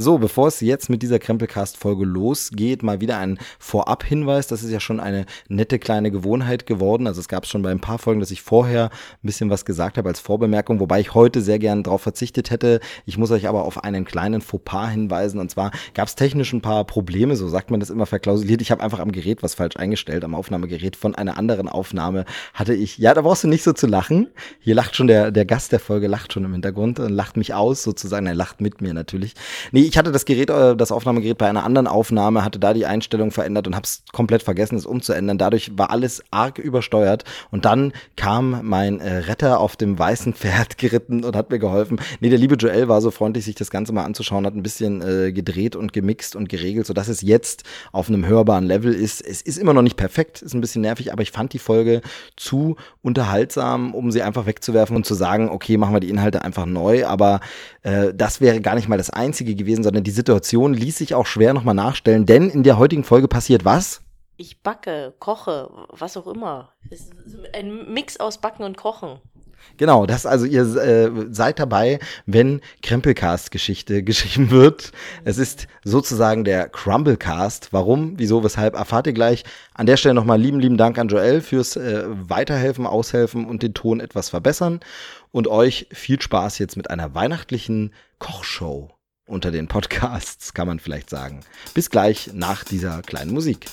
[0.00, 4.46] So, bevor es jetzt mit dieser Krempelcast-Folge losgeht, mal wieder ein Vorab-Hinweis.
[4.46, 7.08] Das ist ja schon eine nette kleine Gewohnheit geworden.
[7.08, 9.98] Also es gab schon bei ein paar Folgen, dass ich vorher ein bisschen was gesagt
[9.98, 12.78] habe als Vorbemerkung, wobei ich heute sehr gern darauf verzichtet hätte.
[13.06, 15.40] Ich muss euch aber auf einen kleinen Fauxpas hinweisen.
[15.40, 18.62] Und zwar gab es technisch ein paar Probleme, so sagt man das immer verklausuliert.
[18.62, 22.24] Ich habe einfach am Gerät was falsch eingestellt, am Aufnahmegerät von einer anderen Aufnahme
[22.54, 24.28] hatte ich, ja, da brauchst du nicht so zu lachen.
[24.60, 27.52] Hier lacht schon der, der Gast der Folge, lacht schon im Hintergrund und lacht mich
[27.52, 28.26] aus sozusagen.
[28.26, 29.34] Er lacht mit mir natürlich.
[29.72, 32.84] Nee, ich hatte das Gerät, äh, das Aufnahmegerät bei einer anderen Aufnahme, hatte da die
[32.84, 35.38] Einstellung verändert und habe es komplett vergessen, es umzuändern.
[35.38, 40.76] Dadurch war alles arg übersteuert und dann kam mein äh, Retter auf dem weißen Pferd
[40.78, 42.00] geritten und hat mir geholfen.
[42.20, 45.00] Nee, der liebe Joel war so freundlich, sich das Ganze mal anzuschauen, hat ein bisschen
[45.00, 49.22] äh, gedreht und gemixt und geregelt, sodass es jetzt auf einem hörbaren Level ist.
[49.22, 52.02] Es ist immer noch nicht perfekt, ist ein bisschen nervig, aber ich fand die Folge
[52.36, 56.66] zu unterhaltsam, um sie einfach wegzuwerfen und zu sagen, okay, machen wir die Inhalte einfach
[56.66, 57.06] neu.
[57.06, 57.40] Aber
[57.88, 61.26] äh, das wäre gar nicht mal das Einzige gewesen, sondern die Situation ließ sich auch
[61.26, 64.02] schwer nochmal nachstellen, denn in der heutigen Folge passiert was?
[64.36, 66.72] Ich backe, koche, was auch immer.
[66.90, 67.12] Es ist
[67.54, 69.20] ein Mix aus Backen und Kochen.
[69.76, 74.92] Genau, das also ihr äh, seid dabei, wenn Krempelcast-Geschichte geschrieben wird.
[75.24, 77.72] Es ist sozusagen der Crumblecast.
[77.72, 79.44] Warum, wieso, weshalb erfahrt ihr gleich.
[79.74, 83.74] An der Stelle nochmal lieben, lieben Dank an Joel fürs äh, Weiterhelfen, Aushelfen und den
[83.74, 84.80] Ton etwas verbessern.
[85.30, 88.90] Und euch viel Spaß jetzt mit einer weihnachtlichen Kochshow
[89.26, 91.40] unter den Podcasts, kann man vielleicht sagen.
[91.74, 93.66] Bis gleich nach dieser kleinen Musik.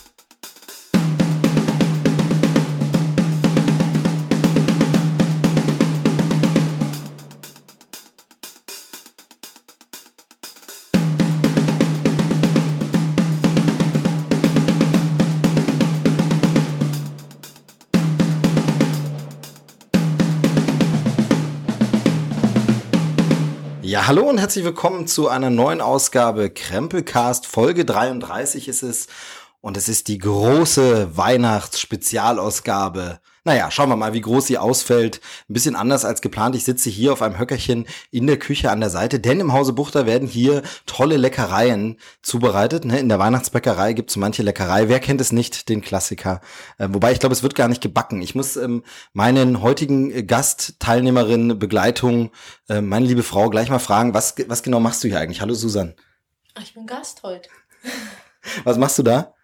[23.96, 27.48] Ja, hallo und herzlich willkommen zu einer neuen Ausgabe Krempelcast.
[27.48, 29.08] Folge 33 ist es.
[29.62, 33.22] Und es ist die große Weihnachtsspezialausgabe.
[33.48, 35.22] Naja, schauen wir mal, wie groß sie ausfällt.
[35.48, 36.56] Ein bisschen anders als geplant.
[36.56, 39.74] Ich sitze hier auf einem Höckerchen in der Küche an der Seite, denn im Hause
[39.74, 42.86] Buchter werden hier tolle Leckereien zubereitet.
[42.86, 43.00] Ne?
[43.00, 44.90] In der Weihnachtsbäckerei gibt es manche Leckerei.
[44.90, 46.42] Wer kennt es nicht, den Klassiker?
[46.80, 48.24] Äh, wobei ich glaube, es wird gar nicht gebacken.
[48.24, 48.82] Ich muss ähm,
[49.14, 52.32] meinen heutigen Gastteilnehmerin Begleitung,
[52.68, 55.42] äh, meine liebe Frau, gleich mal fragen, was, was genau machst du hier eigentlich?
[55.42, 55.94] Hallo Susan.
[56.64, 57.48] Ich bin Gast heute.
[58.64, 59.35] was machst du da?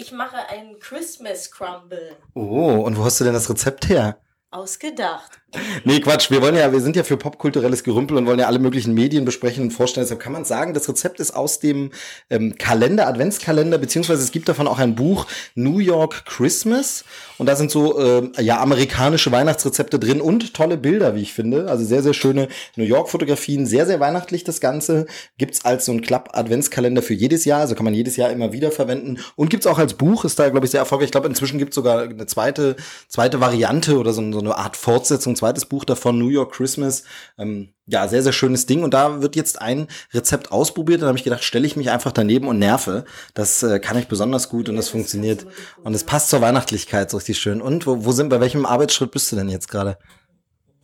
[0.00, 2.16] Ich mache einen Christmas Crumble.
[2.32, 4.16] Oh, und wo hast du denn das Rezept her?
[4.52, 5.40] Ausgedacht.
[5.84, 6.30] Nee, Quatsch.
[6.30, 9.24] Wir wollen ja, wir sind ja für popkulturelles Gerümpel und wollen ja alle möglichen Medien
[9.24, 10.04] besprechen und vorstellen.
[10.04, 11.90] Deshalb kann man sagen, das Rezept ist aus dem
[12.30, 17.04] ähm, Kalender, Adventskalender, beziehungsweise es gibt davon auch ein Buch, New York Christmas.
[17.38, 21.68] Und da sind so äh, ja amerikanische Weihnachtsrezepte drin und tolle Bilder, wie ich finde.
[21.68, 25.06] Also sehr, sehr schöne New York-Fotografien, sehr, sehr weihnachtlich das Ganze.
[25.38, 28.70] Gibt's als so ein Klapp-Adventskalender für jedes Jahr, also kann man jedes Jahr immer wieder
[28.70, 29.18] verwenden.
[29.36, 31.06] Und gibt's auch als Buch, ist da, glaube ich, sehr erfolgreich.
[31.06, 32.76] Ich glaube, inzwischen gibt's sogar eine zweite,
[33.08, 37.04] zweite Variante oder so, so eine Art Fortsetzung, zweites Buch davon, New York Christmas.
[37.38, 38.82] Ähm, ja, sehr, sehr schönes Ding.
[38.82, 40.98] Und da wird jetzt ein Rezept ausprobiert.
[40.98, 43.04] Und da habe ich gedacht, stelle ich mich einfach daneben und nerve.
[43.34, 45.46] Das äh, kann ich besonders gut und das funktioniert.
[45.82, 47.60] Und es passt zur Weihnachtlichkeit so richtig schön.
[47.60, 49.98] Und wo, wo sind, bei welchem Arbeitsschritt bist du denn jetzt gerade?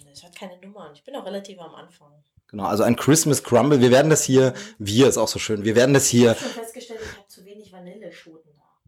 [0.09, 0.91] Das hat keine Nummer.
[0.95, 2.09] Ich bin auch relativ am Anfang.
[2.49, 3.81] Genau, also ein Christmas Crumble.
[3.81, 6.33] Wir werden das hier, wir ist auch so schön, wir werden das hier.
[6.33, 7.57] Ich habe schon festgestellt, ich habe zu wenig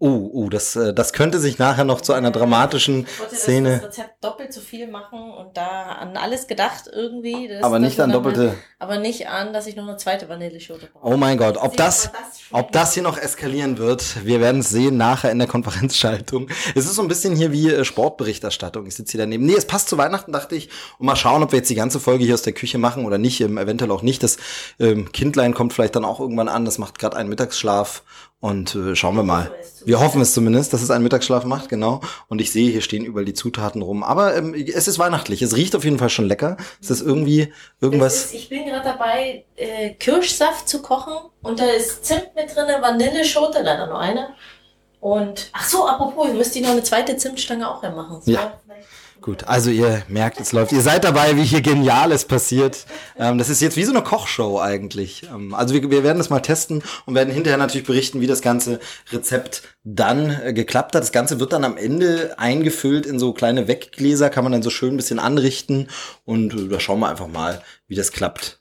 [0.01, 3.73] Uh, uh, das, äh, das könnte sich nachher noch zu einer dramatischen Ich wollte Szene.
[3.79, 5.67] das Rezept doppelt so viel machen und da
[6.01, 7.49] an alles gedacht irgendwie.
[7.49, 8.55] Das- Aber nicht an doppelte.
[8.79, 11.15] Aber nicht an, dass ich noch eine zweite Vanilleschote brauche.
[11.15, 12.13] Oh mein Gott, ob das, das
[12.53, 16.49] ob das hier noch eskalieren wird, wir werden es sehen nachher in der Konferenzschaltung.
[16.75, 18.87] Es ist so ein bisschen hier wie äh, Sportberichterstattung.
[18.87, 19.45] Ich sitze hier daneben.
[19.47, 20.69] Nee, es passt zu Weihnachten, dachte ich.
[20.99, 23.19] Und mal schauen, ob wir jetzt die ganze Folge hier aus der Küche machen oder
[23.19, 23.41] nicht.
[23.41, 24.23] Ähm, eventuell auch nicht.
[24.23, 24.37] Das
[24.79, 26.65] ähm, Kindlein kommt vielleicht dann auch irgendwann an.
[26.65, 28.03] Das macht gerade einen Mittagsschlaf.
[28.41, 29.51] Und äh, schauen wir mal.
[29.85, 32.01] Wir hoffen es zumindest, dass es einen Mittagsschlaf macht, genau.
[32.29, 34.05] Und ich sehe, hier stehen überall die Zutaten rum.
[34.05, 35.43] Aber ähm, es ist weihnachtlich.
[35.43, 36.57] Es riecht auf jeden Fall schon lecker.
[36.81, 38.27] Es ist irgendwie irgendwas.
[38.27, 42.67] ist, ich bin gerade dabei, äh, Kirschsaft zu kochen und da ist Zimt mit drin,
[42.81, 44.29] Vanilleschote, leider nur eine.
[45.01, 48.21] Und, ach so, apropos, ich müsste noch eine zweite Zimtstange auch reinmachen.
[48.23, 48.61] So, Ja.
[49.21, 50.71] Gut, also ihr merkt, es läuft.
[50.73, 52.87] Ihr seid dabei, wie hier Geniales passiert.
[53.19, 55.25] Ähm, das ist jetzt wie so eine Kochshow eigentlich.
[55.25, 58.43] Ähm, also wir, wir werden das mal testen und werden hinterher natürlich berichten, wie das
[58.43, 58.79] ganze
[59.11, 61.03] Rezept dann äh, geklappt hat.
[61.03, 64.71] Das Ganze wird dann am Ende eingefüllt in so kleine Weggläser, kann man dann so
[64.71, 65.89] schön ein bisschen anrichten
[66.25, 68.58] und äh, da schauen wir einfach mal, wie das klappt.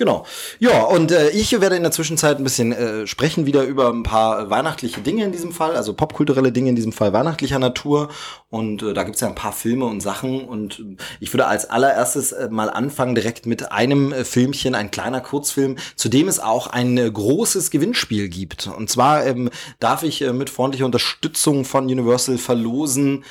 [0.00, 0.24] Genau.
[0.60, 4.02] Ja, und äh, ich werde in der Zwischenzeit ein bisschen äh, sprechen wieder über ein
[4.02, 8.08] paar weihnachtliche Dinge in diesem Fall, also popkulturelle Dinge in diesem Fall weihnachtlicher Natur.
[8.48, 10.48] Und äh, da gibt's ja ein paar Filme und Sachen.
[10.48, 10.82] Und
[11.20, 15.76] ich würde als allererstes äh, mal anfangen direkt mit einem äh, Filmchen, ein kleiner Kurzfilm,
[15.96, 18.68] zu dem es auch ein äh, großes Gewinnspiel gibt.
[18.68, 19.50] Und zwar ähm,
[19.80, 23.22] darf ich äh, mit freundlicher Unterstützung von Universal verlosen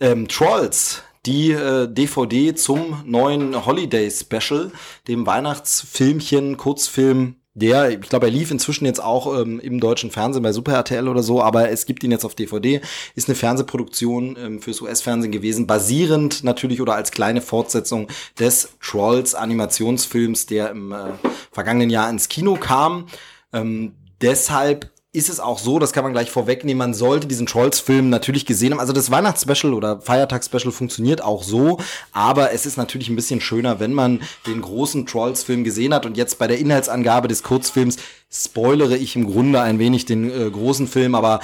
[0.00, 4.72] ähm, Trolls die äh, DVD zum neuen Holiday Special,
[5.08, 10.42] dem Weihnachtsfilmchen, Kurzfilm der, ich glaube, er lief inzwischen jetzt auch ähm, im deutschen Fernsehen
[10.42, 12.80] bei Super RTL oder so, aber es gibt ihn jetzt auf DVD.
[13.14, 18.08] Ist eine Fernsehproduktion ähm, fürs US-Fernsehen gewesen, basierend natürlich oder als kleine Fortsetzung
[18.40, 21.12] des Trolls Animationsfilms, der im äh,
[21.52, 23.06] vergangenen Jahr ins Kino kam.
[23.52, 28.10] Ähm, deshalb ist es auch so, das kann man gleich vorwegnehmen, man sollte diesen Trolls-Film
[28.10, 28.80] natürlich gesehen haben.
[28.80, 31.78] Also das Weihnachtsspecial oder Feiertagsspecial funktioniert auch so,
[32.12, 36.16] aber es ist natürlich ein bisschen schöner, wenn man den großen Trolls-Film gesehen hat und
[36.16, 37.96] jetzt bei der Inhaltsangabe des Kurzfilms
[38.28, 41.38] spoilere ich im Grunde ein wenig den äh, großen Film, aber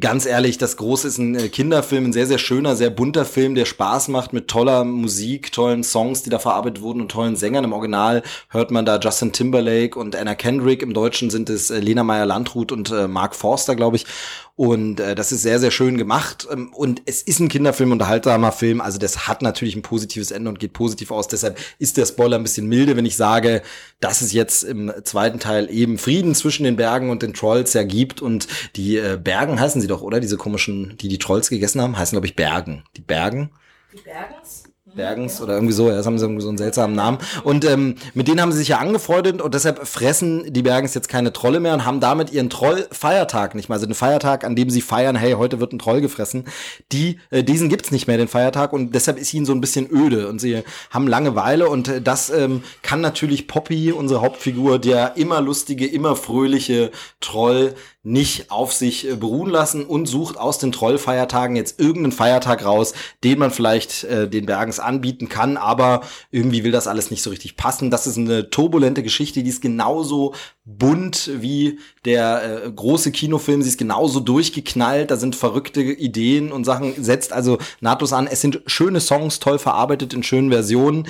[0.00, 3.54] ganz ehrlich, das Große ist ein äh, Kinderfilm, ein sehr, sehr schöner, sehr bunter Film,
[3.54, 7.64] der Spaß macht mit toller Musik, tollen Songs, die da verarbeitet wurden und tollen Sängern.
[7.64, 10.82] Im Original hört man da Justin Timberlake und Anna Kendrick.
[10.82, 14.06] Im Deutschen sind es äh, Lena Meyer-Landrut und äh, Mark Forster, glaube ich.
[14.56, 16.46] Und äh, das ist sehr, sehr schön gemacht.
[16.50, 18.80] Ähm, und es ist ein Kinderfilm, unterhaltsamer Film.
[18.80, 21.26] Also das hat natürlich ein positives Ende und geht positiv aus.
[21.26, 23.62] Deshalb ist der Spoiler ein bisschen milde, wenn ich sage,
[23.98, 27.82] dass es jetzt im zweiten Teil eben Frieden zwischen den Bergen und den Trolls ja
[27.82, 28.22] gibt.
[28.22, 28.46] Und
[28.76, 30.20] die äh, Bergen heißen sie doch, oder?
[30.20, 32.84] Diese komischen, die die Trolls gegessen haben, heißen, glaube ich, Bergen.
[32.96, 33.50] Die Bergen?
[33.92, 34.63] Die Bergens?
[34.94, 37.18] Bergens oder irgendwie so, ja, das haben sie irgendwie so einen seltsamen Namen.
[37.42, 41.08] Und ähm, mit denen haben sie sich ja angefreundet und deshalb fressen die Bergens jetzt
[41.08, 43.74] keine Trolle mehr und haben damit ihren Troll-Feiertag nicht mehr.
[43.74, 46.44] Also den Feiertag, an dem sie feiern, hey, heute wird ein Troll gefressen.
[46.92, 49.88] Die, äh, diesen gibt's nicht mehr, den Feiertag, und deshalb ist ihnen so ein bisschen
[49.90, 55.16] öde und sie haben Langeweile und äh, das ähm, kann natürlich Poppy, unsere Hauptfigur, der
[55.16, 56.90] immer lustige, immer fröhliche
[57.20, 62.64] Troll, nicht auf sich äh, beruhen lassen und sucht aus den Trollfeiertagen jetzt irgendeinen Feiertag
[62.64, 62.92] raus,
[63.24, 67.30] den man vielleicht äh, den Bergens anbieten kann, aber irgendwie will das alles nicht so
[67.30, 67.90] richtig passen.
[67.90, 70.34] Das ist eine turbulente Geschichte, die ist genauso
[70.66, 76.64] bunt wie der äh, große Kinofilm, sie ist genauso durchgeknallt, da sind verrückte Ideen und
[76.64, 78.26] Sachen, setzt also nahtlos an.
[78.26, 81.08] Es sind schöne Songs, toll verarbeitet in schönen Versionen.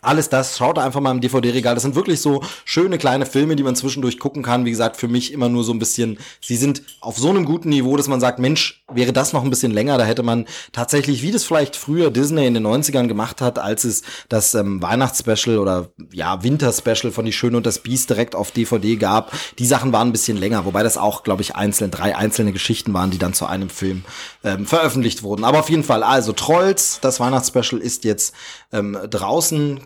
[0.00, 1.74] Alles das, schaut einfach mal im DVD-Regal.
[1.74, 4.64] Das sind wirklich so schöne kleine Filme, die man zwischendurch gucken kann.
[4.64, 7.70] Wie gesagt, für mich immer nur so ein bisschen, sie sind auf so einem guten
[7.70, 11.22] Niveau, dass man sagt, Mensch, wäre das noch ein bisschen länger, da hätte man tatsächlich,
[11.22, 15.58] wie das vielleicht früher Disney in den 90ern gemacht hat, als es das ähm, Weihnachtsspecial
[15.58, 19.32] oder ja, Winterspecial von Die Schöne und das Biest direkt auf DVD gab.
[19.58, 22.94] Die Sachen waren ein bisschen länger, wobei das auch, glaube ich, einzelne, drei einzelne Geschichten
[22.94, 24.04] waren, die dann zu einem Film
[24.44, 25.44] ähm, veröffentlicht wurden.
[25.44, 28.34] Aber auf jeden Fall, also Trolls, das Weihnachtsspecial ist jetzt
[28.72, 29.80] ähm, draußen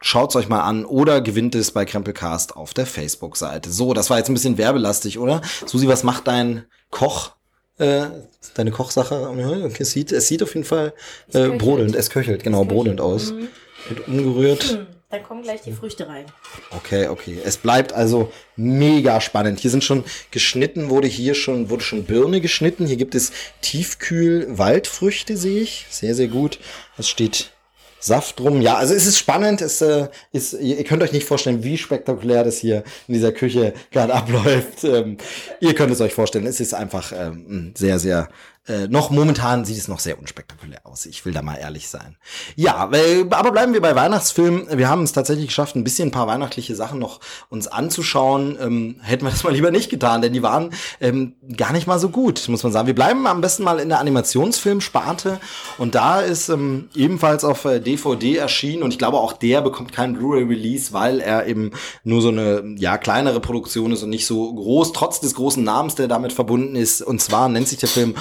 [0.00, 3.70] Schaut's euch mal an oder gewinnt es bei Krempelcast auf der Facebook-Seite.
[3.70, 5.40] So, das war jetzt ein bisschen werbelastig, oder?
[5.64, 7.32] Susi, was macht dein Koch?
[7.78, 8.06] Äh,
[8.54, 9.70] deine Kochsache?
[9.78, 10.94] Es sieht, es sieht auf jeden Fall
[11.32, 13.32] äh, brodelnd, es köchelt, genau, es brodelnd aus.
[13.32, 13.48] Mhm.
[13.88, 14.64] Wird umgerührt.
[14.64, 16.24] Hm, dann kommen gleich die Früchte rein.
[16.70, 17.38] Okay, okay.
[17.44, 19.60] Es bleibt also mega spannend.
[19.60, 22.86] Hier sind schon geschnitten, wurde hier schon, wurde schon Birne geschnitten.
[22.86, 25.86] Hier gibt es Tiefkühl-Waldfrüchte, sehe ich.
[25.90, 26.58] Sehr, sehr gut.
[26.98, 27.52] Es steht
[27.98, 28.60] Saft drum.
[28.60, 29.60] Ja, also es ist spannend.
[29.60, 33.74] Es äh, ist, ihr könnt euch nicht vorstellen, wie spektakulär das hier in dieser Küche
[33.90, 34.84] gerade abläuft.
[34.84, 35.16] Ähm,
[35.60, 36.46] ihr könnt es euch vorstellen.
[36.46, 38.28] Es ist einfach ähm, sehr, sehr
[38.68, 41.06] äh, noch momentan sieht es noch sehr unspektakulär aus.
[41.06, 42.16] Ich will da mal ehrlich sein.
[42.56, 44.66] Ja, äh, aber bleiben wir bei Weihnachtsfilmen.
[44.76, 48.58] Wir haben es tatsächlich geschafft, ein bisschen ein paar weihnachtliche Sachen noch uns anzuschauen.
[48.60, 50.70] Ähm, hätten wir das mal lieber nicht getan, denn die waren
[51.00, 52.88] ähm, gar nicht mal so gut, muss man sagen.
[52.88, 55.38] Wir bleiben am besten mal in der Animationsfilmsparte
[55.78, 59.92] und da ist ähm, ebenfalls auf äh, DVD erschienen und ich glaube auch der bekommt
[59.92, 61.70] keinen Blu-ray-Release, weil er eben
[62.02, 65.94] nur so eine ja kleinere Produktion ist und nicht so groß, trotz des großen Namens,
[65.94, 67.02] der damit verbunden ist.
[67.02, 68.14] Und zwar nennt sich der Film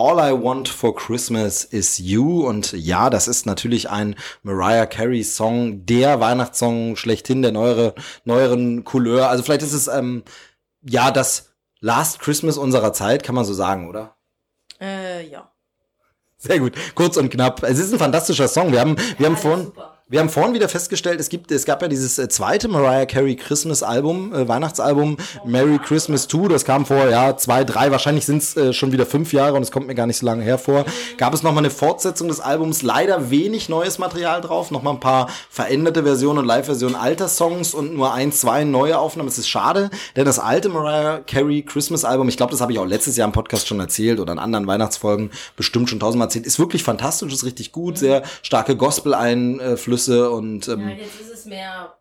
[0.00, 2.46] All I Want for Christmas is You.
[2.46, 4.14] Und ja, das ist natürlich ein
[4.44, 9.28] Mariah Carey Song, der Weihnachtssong schlechthin, der neuere, neueren Couleur.
[9.28, 10.22] Also vielleicht ist es, ähm,
[10.82, 14.14] ja, das Last Christmas unserer Zeit, kann man so sagen, oder?
[14.80, 15.50] Äh, ja.
[16.36, 16.74] Sehr gut.
[16.94, 17.64] Kurz und knapp.
[17.64, 18.70] Es ist ein fantastischer Song.
[18.70, 19.97] Wir haben, wir ja, haben vorhin, super.
[20.10, 23.36] Wir haben vorhin wieder festgestellt, es gibt, es gab ja dieses äh, zweite Mariah Carey
[23.36, 26.48] Christmas Album, äh, Weihnachtsalbum, Merry Christmas 2.
[26.48, 29.62] Das kam vor, ja, zwei, drei, wahrscheinlich sind es äh, schon wieder fünf Jahre und
[29.62, 30.86] es kommt mir gar nicht so lange hervor.
[31.18, 35.28] Gab es nochmal eine Fortsetzung des Albums, leider wenig neues Material drauf, nochmal ein paar
[35.50, 39.28] veränderte Versionen und Live-Versionen alter Songs und nur ein, zwei neue Aufnahmen.
[39.28, 42.78] Es ist schade, denn das alte Mariah Carey Christmas Album, ich glaube, das habe ich
[42.78, 46.46] auch letztes Jahr im Podcast schon erzählt oder in anderen Weihnachtsfolgen bestimmt schon tausendmal erzählt,
[46.46, 51.32] ist wirklich fantastisch, ist richtig gut, sehr starke Gospel-Einflüsse Einflüsse und ähm, ja, jetzt ist
[51.32, 51.94] es mehr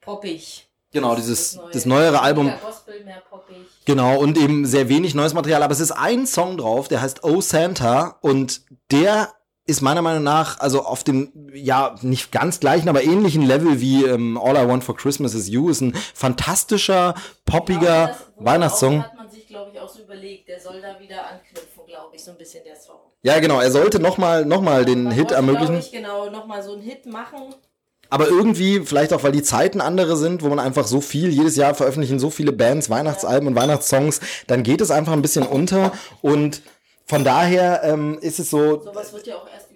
[0.00, 0.66] poppig.
[0.92, 2.52] Genau, dieses das, neue, das neuere Album.
[2.62, 3.56] Gospel, mehr poppig.
[3.84, 7.22] Genau, und eben sehr wenig neues Material, aber es ist ein Song drauf, der heißt
[7.22, 9.32] Oh Santa und der
[9.66, 14.04] ist meiner Meinung nach also auf dem ja nicht ganz gleichen, aber ähnlichen Level wie
[14.04, 19.04] ähm, All I Want for Christmas is You ist ein fantastischer poppiger genau, Weihnachtssong.
[19.04, 22.24] Hat man sich glaube ich auch so überlegt, der soll da wieder anknüpfen, glaube ich,
[22.24, 23.09] so ein bisschen der Song.
[23.22, 25.78] Ja, genau, er sollte nochmal noch mal den Man Hit ermöglichen.
[25.78, 27.54] Ich, genau, nochmal so einen Hit machen.
[28.08, 31.54] Aber irgendwie, vielleicht auch, weil die Zeiten andere sind, wo man einfach so viel, jedes
[31.56, 35.92] Jahr veröffentlichen so viele Bands, Weihnachtsalben und Weihnachtssongs, dann geht es einfach ein bisschen unter.
[36.20, 36.62] Und
[37.06, 38.82] von daher ähm, ist es so.
[38.82, 39.69] Sowas wird ja auch erst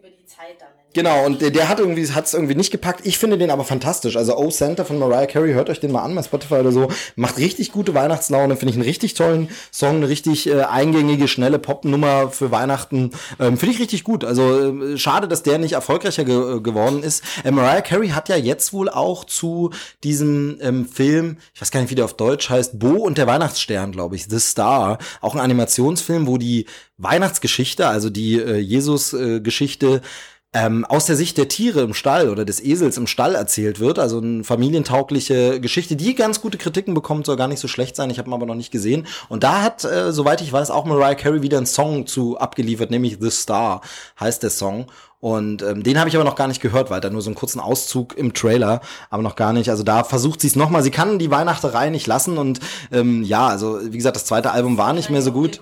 [0.94, 3.00] Genau, und der, der hat irgendwie, hat's irgendwie nicht gepackt.
[3.04, 4.16] Ich finde den aber fantastisch.
[4.16, 6.88] Also Oh Center von Mariah Carey, hört euch den mal an bei Spotify oder so.
[7.16, 11.58] Macht richtig gute Weihnachtslaune, finde ich einen richtig tollen Song, eine richtig äh, eingängige, schnelle
[11.58, 13.10] Popnummer für Weihnachten.
[13.40, 14.24] Ähm, finde ich richtig gut.
[14.24, 17.24] Also äh, schade, dass der nicht erfolgreicher ge äh, geworden ist.
[17.42, 19.70] Äh, Mariah Carey hat ja jetzt wohl auch zu
[20.04, 23.26] diesem ähm, Film, ich weiß gar nicht, wie der auf Deutsch heißt, Bo und der
[23.26, 26.66] Weihnachtsstern, glaube ich, The Star, auch ein Animationsfilm, wo die
[26.98, 30.00] Weihnachtsgeschichte, also die äh, Jesus-Geschichte,
[30.54, 33.98] ähm, aus der Sicht der Tiere im Stall oder des Esels im Stall erzählt wird.
[33.98, 38.08] Also eine familientaugliche Geschichte, die ganz gute Kritiken bekommt, soll gar nicht so schlecht sein.
[38.08, 39.06] Ich habe ihn aber noch nicht gesehen.
[39.28, 42.90] Und da hat, äh, soweit ich weiß, auch Mariah Carey wieder einen Song zu abgeliefert,
[42.92, 43.80] nämlich The Star
[44.18, 44.86] heißt der Song.
[45.18, 47.34] Und ähm, den habe ich aber noch gar nicht gehört, weil da nur so einen
[47.34, 49.70] kurzen Auszug im Trailer, aber noch gar nicht.
[49.70, 50.82] Also da versucht sie es nochmal.
[50.82, 52.60] Sie kann die Weihnachterei nicht lassen und
[52.92, 55.60] ähm, ja, also wie gesagt, das zweite Album war nicht mehr so gut.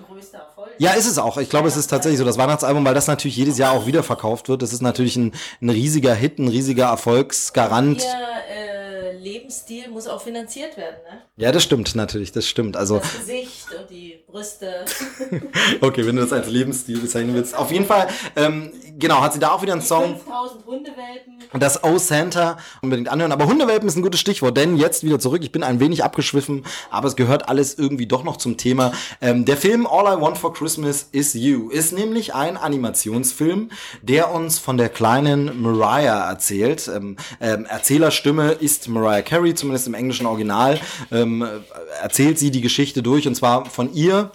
[0.77, 1.37] Ja, ist es auch.
[1.37, 4.03] Ich glaube, es ist tatsächlich so das Weihnachtsalbum, weil das natürlich jedes Jahr auch wieder
[4.03, 4.61] verkauft wird.
[4.61, 8.01] Das ist natürlich ein, ein riesiger Hit, ein riesiger Erfolgsgarant.
[8.03, 11.21] Ihr äh, Lebensstil muss auch finanziert werden, ne?
[11.37, 12.75] Ja, das stimmt natürlich, das stimmt.
[12.77, 14.83] Also Das Gesicht und die Brüste.
[15.81, 17.55] okay, wenn du das als Lebensstil bezeichnen willst.
[17.55, 20.15] Auf jeden Fall, ähm, genau, hat sie da auch wieder einen Song.
[20.15, 21.33] 5000 Hundewelpen.
[21.59, 23.31] Das Oh Santa unbedingt anhören.
[23.31, 25.43] Aber Hundewelpen ist ein gutes Stichwort, denn jetzt wieder zurück.
[25.43, 28.91] Ich bin ein wenig abgeschwiffen, aber es gehört alles irgendwie doch noch zum Thema.
[29.21, 33.69] Ähm, der Film All I Want for Christmas is You ist nämlich ein Animationsfilm,
[34.01, 36.89] der uns von der kleinen Mariah erzählt.
[36.91, 40.79] Ähm, ähm, Erzählerstimme ist Mariah Carey, zumindest im englischen Original.
[42.03, 44.33] Erzählt sie die Geschichte durch und zwar von ihr.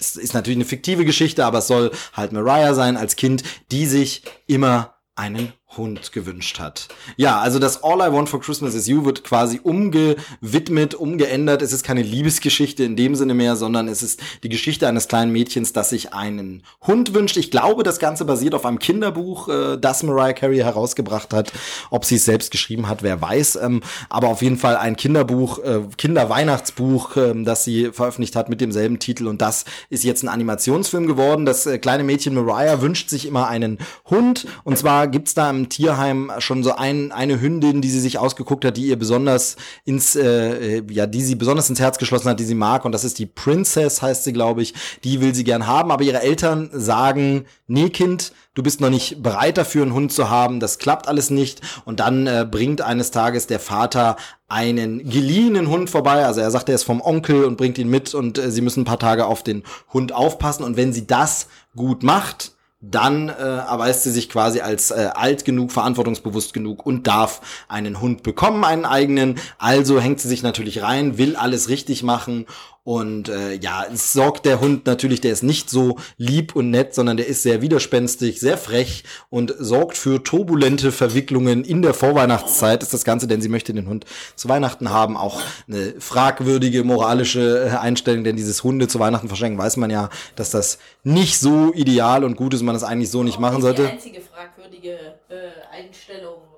[0.00, 3.86] Es ist natürlich eine fiktive Geschichte, aber es soll halt Mariah sein als Kind, die
[3.86, 6.88] sich immer einen Hund gewünscht hat.
[7.16, 11.62] Ja, also das All I Want for Christmas is You wird quasi umgewidmet, umgeändert.
[11.62, 15.30] Es ist keine Liebesgeschichte in dem Sinne mehr, sondern es ist die Geschichte eines kleinen
[15.30, 17.36] Mädchens, das sich einen Hund wünscht.
[17.36, 21.52] Ich glaube, das Ganze basiert auf einem Kinderbuch, äh, das Mariah Carey herausgebracht hat.
[21.90, 23.56] Ob sie es selbst geschrieben hat, wer weiß.
[23.62, 28.60] Ähm, aber auf jeden Fall ein Kinderbuch, äh, Kinderweihnachtsbuch, äh, das sie veröffentlicht hat mit
[28.60, 29.28] demselben Titel.
[29.28, 31.46] Und das ist jetzt ein Animationsfilm geworden.
[31.46, 34.48] Das äh, kleine Mädchen Mariah wünscht sich immer einen Hund.
[34.64, 38.64] Und zwar gibt's da im Tierheim schon so ein, eine Hündin, die sie sich ausgeguckt
[38.64, 42.44] hat, die ihr besonders ins, äh, ja, die sie besonders ins Herz geschlossen hat, die
[42.44, 42.84] sie mag.
[42.84, 44.74] Und das ist die Princess, heißt sie, glaube ich.
[45.04, 45.90] Die will sie gern haben.
[45.90, 50.30] Aber ihre Eltern sagen, nee, Kind, du bist noch nicht bereit dafür, einen Hund zu
[50.30, 50.60] haben.
[50.60, 51.60] Das klappt alles nicht.
[51.84, 54.16] Und dann äh, bringt eines Tages der Vater
[54.48, 56.24] einen geliehenen Hund vorbei.
[56.24, 58.82] Also er sagt, er ist vom Onkel und bringt ihn mit und äh, sie müssen
[58.82, 59.62] ein paar Tage auf den
[59.92, 60.64] Hund aufpassen.
[60.64, 65.44] Und wenn sie das gut macht, dann äh, erweist sie sich quasi als äh, alt
[65.44, 69.38] genug, verantwortungsbewusst genug und darf einen Hund bekommen, einen eigenen.
[69.58, 72.46] Also hängt sie sich natürlich rein, will alles richtig machen
[72.82, 76.94] und äh, ja, es sorgt der Hund natürlich, der ist nicht so lieb und nett,
[76.94, 82.82] sondern der ist sehr widerspenstig, sehr frech und sorgt für turbulente Verwicklungen in der Vorweihnachtszeit
[82.82, 85.18] ist das Ganze, denn sie möchte den Hund zu Weihnachten haben.
[85.18, 90.08] Auch eine fragwürdige moralische äh, Einstellung, denn dieses Hunde zu Weihnachten verschenken, weiß man ja,
[90.34, 93.82] dass das nicht so ideal und gut ist, man das eigentlich so nicht machen sollte.
[93.82, 94.92] Die einzige fragwürdige
[95.28, 96.49] äh, Einstellung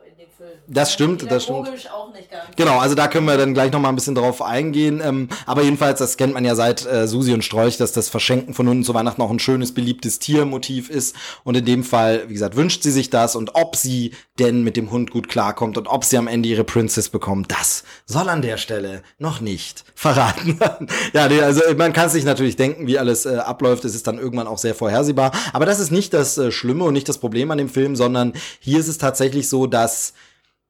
[0.42, 0.58] Film.
[0.66, 1.68] Das stimmt, das stimmt.
[1.92, 2.44] Auch nicht ganz.
[2.56, 5.00] Genau, also da können wir dann gleich noch mal ein bisschen drauf eingehen.
[5.04, 8.54] Ähm, aber jedenfalls, das kennt man ja seit äh, Susi und Strolch, dass das Verschenken
[8.54, 11.14] von Hunden zu Weihnachten auch ein schönes, beliebtes Tiermotiv ist.
[11.44, 13.36] Und in dem Fall, wie gesagt, wünscht sie sich das.
[13.36, 16.64] Und ob sie denn mit dem Hund gut klarkommt und ob sie am Ende ihre
[16.64, 20.88] Princess bekommt, das soll an der Stelle noch nicht verraten werden.
[21.12, 23.84] ja, nee, also man kann sich natürlich denken, wie alles äh, abläuft.
[23.84, 25.32] Es ist dann irgendwann auch sehr vorhersehbar.
[25.52, 28.32] Aber das ist nicht das äh, Schlimme und nicht das Problem an dem Film, sondern
[28.58, 30.14] hier ist es tatsächlich so, dass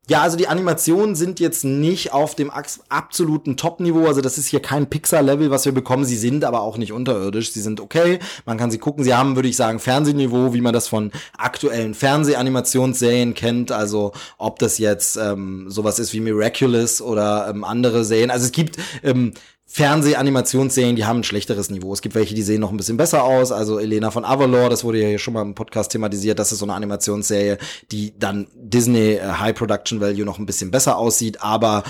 [0.09, 4.09] ja, also die Animationen sind jetzt nicht auf dem absoluten Top-Niveau.
[4.09, 6.05] Also das ist hier kein Pixar-Level, was wir bekommen.
[6.05, 7.53] Sie sind aber auch nicht unterirdisch.
[7.53, 8.19] Sie sind okay.
[8.45, 9.05] Man kann sie gucken.
[9.05, 13.71] Sie haben, würde ich sagen, Fernsehniveau, wie man das von aktuellen Fernsehanimationsserien kennt.
[13.71, 18.33] Also ob das jetzt ähm, sowas ist wie Miraculous oder ähm, andere Serien.
[18.33, 19.33] Also es gibt ähm,
[19.75, 21.95] Fernsehanimationsserien, die haben ein schlechteres Niveau.
[21.95, 23.53] Es gibt welche, die sehen noch ein bisschen besser aus.
[23.53, 26.39] Also Elena von Avalor, das wurde ja hier schon mal im Podcast thematisiert.
[26.39, 27.57] Das ist so eine Animationsserie,
[27.91, 31.85] die dann Disney äh, High Production Value noch ein bisschen besser aussieht, aber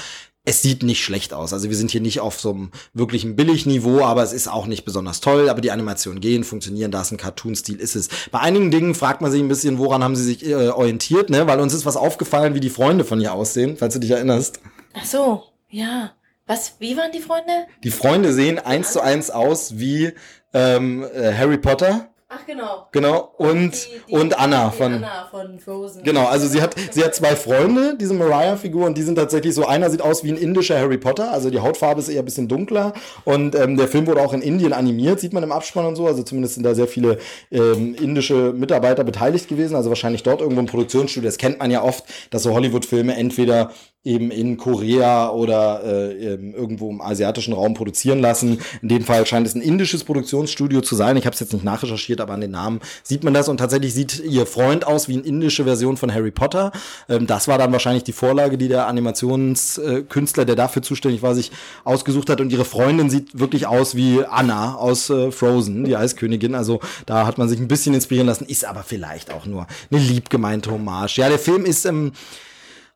[0.45, 1.53] es sieht nicht schlecht aus.
[1.53, 4.85] Also wir sind hier nicht auf so einem wirklichen Billigniveau, aber es ist auch nicht
[4.85, 5.49] besonders toll.
[5.49, 8.09] Aber die Animationen gehen, funktionieren, da es ein Cartoon-Stil ist es.
[8.31, 11.49] Bei einigen Dingen fragt man sich ein bisschen, woran haben sie sich äh, orientiert, ne?
[11.49, 14.61] Weil uns ist was aufgefallen, wie die Freunde von ihr aussehen, falls du dich erinnerst.
[14.95, 16.13] Ach so, ja.
[16.47, 17.53] Was, wie waren die Freunde?
[17.85, 20.13] Die Freunde sehen eins zu eins aus wie
[20.53, 22.09] ähm, äh, Harry Potter.
[22.35, 22.89] Ach genau.
[22.93, 24.95] Genau, und, Die- die- und Anna von.
[24.95, 26.03] Anna von Frozen.
[26.03, 29.67] Genau, also sie hat, sie hat zwei Freunde, diese Mariah-Figur, und die sind tatsächlich so,
[29.67, 32.49] einer sieht aus wie ein indischer Harry Potter, also die Hautfarbe ist eher ein bisschen
[32.49, 32.95] dunkler
[33.27, 36.07] und ähm, der Film wurde auch in Indien animiert, sieht man im Abspann und so,
[36.07, 37.19] also zumindest sind da sehr viele
[37.51, 41.83] ähm, indische Mitarbeiter beteiligt gewesen, also wahrscheinlich dort irgendwo im Produktionsstudio, das kennt man ja
[41.83, 43.73] oft, dass so Hollywood-Filme entweder
[44.05, 48.59] eben in Korea oder äh, irgendwo im asiatischen Raum produzieren lassen.
[48.83, 51.17] In dem Fall scheint es ein indisches Produktionsstudio zu sein.
[51.17, 53.49] Ich habe es jetzt nicht nachrecherchiert, aber an den Namen sieht man das.
[53.49, 56.73] Und tatsächlich sieht ihr Freund aus wie eine indische Version von Harry Potter.
[57.09, 61.53] Ähm, das war dann wahrscheinlich die Vorlage, die der Animationskünstler, der dafür zuständig war, sich
[61.85, 62.41] ausgesucht hat.
[62.41, 66.57] Und ihre Freundin sieht wirklich aus wie Anna aus äh, Frozen, die Eiskönigin.
[66.57, 68.47] Also da hat man sich ein bisschen inspirieren lassen.
[68.47, 71.19] Ist aber vielleicht auch nur eine liebgemeinte Hommage.
[71.19, 71.85] Ja, der Film ist...
[71.85, 72.11] Ähm,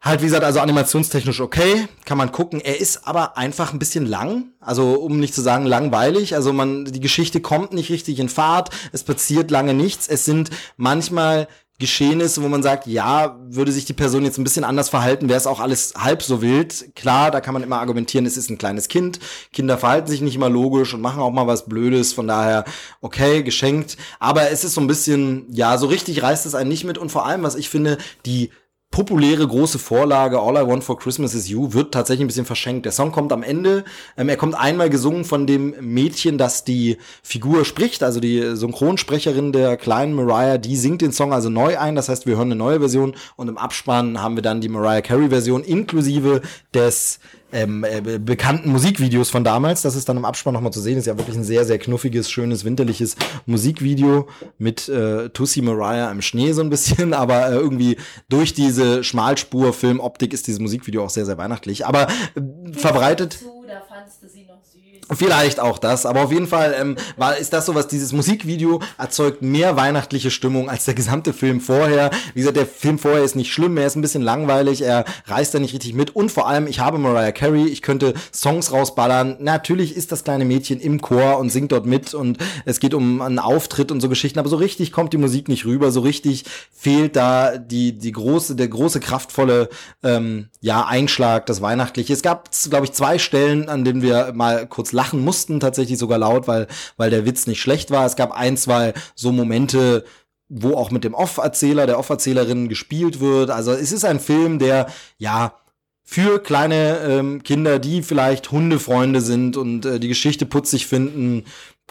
[0.06, 2.60] Halt, wie gesagt, also animationstechnisch okay, kann man gucken.
[2.60, 6.36] Er ist aber einfach ein bisschen lang, also um nicht zu sagen langweilig.
[6.36, 10.06] Also man, die Geschichte kommt nicht richtig in Fahrt, es passiert lange nichts.
[10.06, 11.48] Es sind manchmal
[11.80, 15.38] Geschehnisse, wo man sagt, ja, würde sich die Person jetzt ein bisschen anders verhalten, wäre
[15.38, 16.94] es auch alles halb so wild.
[16.94, 19.18] Klar, da kann man immer argumentieren, es ist ein kleines Kind.
[19.52, 22.12] Kinder verhalten sich nicht immer logisch und machen auch mal was Blödes.
[22.12, 22.64] Von daher,
[23.00, 23.96] okay, geschenkt.
[24.20, 26.96] Aber es ist so ein bisschen, ja, so richtig reißt es einen nicht mit.
[26.96, 28.52] Und vor allem, was ich finde, die
[28.96, 32.87] populäre große Vorlage All I Want for Christmas is You wird tatsächlich ein bisschen verschenkt.
[32.87, 33.85] Der Song kommt am Ende.
[34.16, 39.52] Ähm, er kommt einmal gesungen von dem Mädchen, das die Figur spricht, also die Synchronsprecherin
[39.52, 41.94] der kleinen Mariah, die singt den Song also neu ein.
[41.94, 45.02] Das heißt, wir hören eine neue Version und im Abspann haben wir dann die Mariah
[45.02, 46.40] Carey Version inklusive
[46.72, 47.18] des
[47.52, 49.82] ähm, äh, bekannten Musikvideos von damals.
[49.82, 50.98] Das ist dann im Abspann nochmal zu sehen.
[50.98, 54.28] Ist ja wirklich ein sehr, sehr knuffiges, schönes, winterliches Musikvideo
[54.59, 57.14] mit äh, Tussi Mariah im Schnee so ein bisschen.
[57.14, 57.96] Aber äh, irgendwie
[58.28, 61.87] durch diese Schmalspur-Filmoptik ist dieses Musikvideo auch sehr, sehr weihnachtlich.
[61.87, 63.35] Aber äh, verbreitet.
[63.35, 64.45] Zu, da fandst du sie
[65.14, 68.80] Vielleicht auch das, aber auf jeden Fall ähm, war, ist das so, was dieses Musikvideo
[68.98, 72.10] erzeugt mehr weihnachtliche Stimmung als der gesamte Film vorher.
[72.34, 75.54] Wie gesagt, der Film vorher ist nicht schlimm, er ist ein bisschen langweilig, er reißt
[75.54, 79.36] da nicht richtig mit und vor allem, ich habe Mariah Carey, ich könnte Songs rausballern.
[79.38, 83.22] Natürlich ist das kleine Mädchen im Chor und singt dort mit und es geht um
[83.22, 86.44] einen Auftritt und so Geschichten, aber so richtig kommt die Musik nicht rüber, so richtig
[86.72, 89.68] fehlt da die, die große, der große, kraftvolle
[90.02, 92.12] ähm, ja, Einschlag, das Weihnachtliche.
[92.12, 96.18] Es gab, glaube ich, zwei Stellen, an denen wir mal kurz lachen mussten, tatsächlich sogar
[96.18, 98.04] laut, weil, weil der Witz nicht schlecht war.
[98.04, 100.04] Es gab ein, zwei so Momente,
[100.48, 103.50] wo auch mit dem Off-Erzähler, der Off-Erzählerin gespielt wird.
[103.50, 105.54] Also es ist ein Film, der, ja,
[106.09, 111.44] für kleine ähm, Kinder, die vielleicht Hundefreunde sind und äh, die Geschichte putzig finden,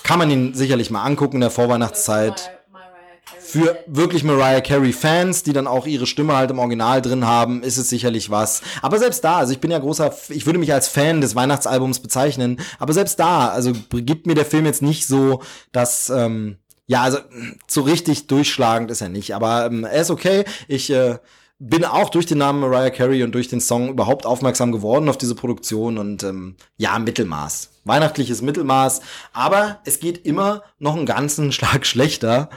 [0.04, 2.52] kann man ihn sicherlich mal angucken in der Vorweihnachtszeit
[3.40, 7.64] für wirklich Mariah Carey Fans, die dann auch ihre Stimme halt im Original drin haben,
[7.64, 8.62] ist es sicherlich was.
[8.82, 12.00] Aber selbst da, also ich bin ja großer, ich würde mich als Fan des Weihnachtsalbums
[12.00, 16.58] bezeichnen, aber selbst da, also gibt mir der Film jetzt nicht so, dass, ähm,
[16.88, 17.20] ja, also
[17.68, 20.46] so richtig durchschlagend ist er nicht, aber ähm, er ist okay.
[20.68, 21.18] Ich äh,
[21.58, 25.18] bin auch durch den Namen Mariah Carey und durch den Song überhaupt aufmerksam geworden auf
[25.18, 27.70] diese Produktion und ähm, ja, Mittelmaß.
[27.86, 29.02] Weihnachtliches Mittelmaß,
[29.34, 32.50] aber es geht immer noch einen ganzen Schlag schlechter.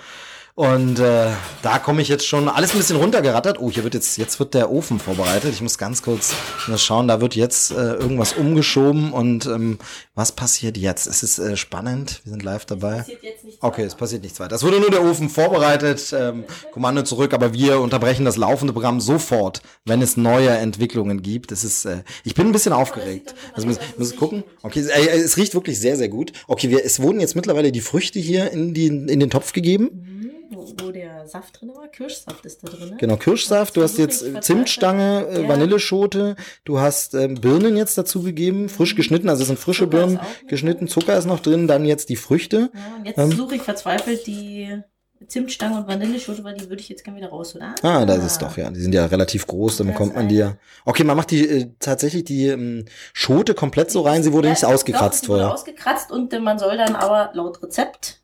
[0.58, 1.28] Und äh,
[1.62, 3.60] da komme ich jetzt schon alles ein bisschen runtergerattert.
[3.60, 5.52] Oh, hier wird jetzt, jetzt wird der Ofen vorbereitet.
[5.52, 6.34] Ich muss ganz kurz
[6.78, 9.78] schauen, da wird jetzt äh, irgendwas umgeschoben und ähm,
[10.16, 11.06] was passiert jetzt?
[11.06, 13.04] Es ist äh, spannend, wir sind live dabei.
[13.60, 14.56] okay, es passiert nichts weiter.
[14.56, 16.42] Es wurde nur der Ofen vorbereitet, ähm,
[16.72, 21.52] Kommando zurück, aber wir unterbrechen das laufende Programm sofort, wenn es neue Entwicklungen gibt.
[21.52, 23.32] Es ist, äh, ich bin ein bisschen aufgeregt.
[23.52, 24.42] Also muss, muss gucken.
[24.62, 26.32] Okay, äh, es riecht wirklich sehr, sehr gut.
[26.48, 29.90] Okay, wir, es wurden jetzt mittlerweile die Früchte hier in, die, in den Topf gegeben.
[29.92, 30.17] Mhm
[31.28, 31.88] Saft drin war.
[31.88, 32.94] Kirschsaft ist da drin.
[32.98, 33.76] Genau, Kirschsaft.
[33.76, 35.48] Du hast jetzt Zimtstange, äh, ja.
[35.48, 36.36] Vanilleschote.
[36.64, 39.28] Du hast ähm, Birnen jetzt dazu gegeben, frisch geschnitten.
[39.28, 40.88] Also es sind frische Zucker Birnen geschnitten.
[40.88, 41.68] Zucker ist noch drin.
[41.68, 42.70] Dann jetzt die Früchte.
[42.74, 44.82] Ja, und jetzt ähm, suche ich verzweifelt die
[45.26, 47.74] Zimtstange und Vanilleschote, weil die würde ich jetzt gerne wieder rausholen.
[47.82, 48.70] Ah, ah das ist doch, ja.
[48.70, 50.56] Die sind ja relativ groß, dann bekommt man die ja.
[50.84, 54.54] Okay, man macht die äh, tatsächlich die ähm, Schote komplett so rein, sie wurde ja,
[54.54, 55.52] nicht ausgekratzt doch, vorher.
[55.52, 58.17] ausgekratzt und äh, man soll dann aber laut Rezept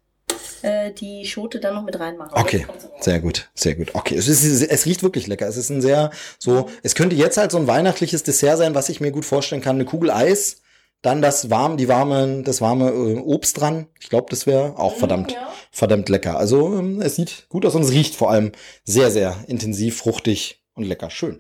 [0.63, 2.33] äh, die Schote dann noch mit reinmachen.
[2.35, 2.67] Okay,
[3.01, 3.95] sehr gut, sehr gut.
[3.95, 5.47] Okay, es, ist, es riecht wirklich lecker.
[5.47, 8.89] Es ist ein sehr so, es könnte jetzt halt so ein weihnachtliches Dessert sein, was
[8.89, 9.77] ich mir gut vorstellen kann.
[9.77, 10.63] Eine Kugel Eis,
[11.03, 13.87] dann das warm, die warme, das warme äh, Obst dran.
[14.01, 15.53] Ich glaube, das wäre auch mhm, verdammt, ja.
[15.71, 16.39] verdammt lecker.
[16.39, 18.53] Also ähm, es sieht gut aus und es riecht vor allem
[18.85, 21.11] sehr, sehr intensiv, fruchtig und lecker.
[21.11, 21.39] Schön.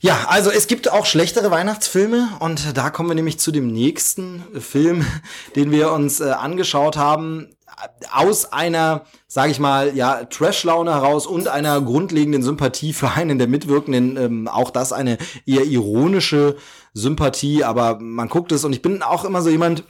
[0.00, 4.44] Ja, also es gibt auch schlechtere Weihnachtsfilme und da kommen wir nämlich zu dem nächsten
[4.60, 5.04] Film,
[5.56, 7.48] den wir uns äh, angeschaut haben.
[8.12, 13.48] Aus einer, sage ich mal, ja, Trash-Laune heraus und einer grundlegenden Sympathie für einen der
[13.48, 16.56] Mitwirkenden, ähm, auch das eine eher ironische
[16.94, 19.84] Sympathie, aber man guckt es und ich bin auch immer so jemand,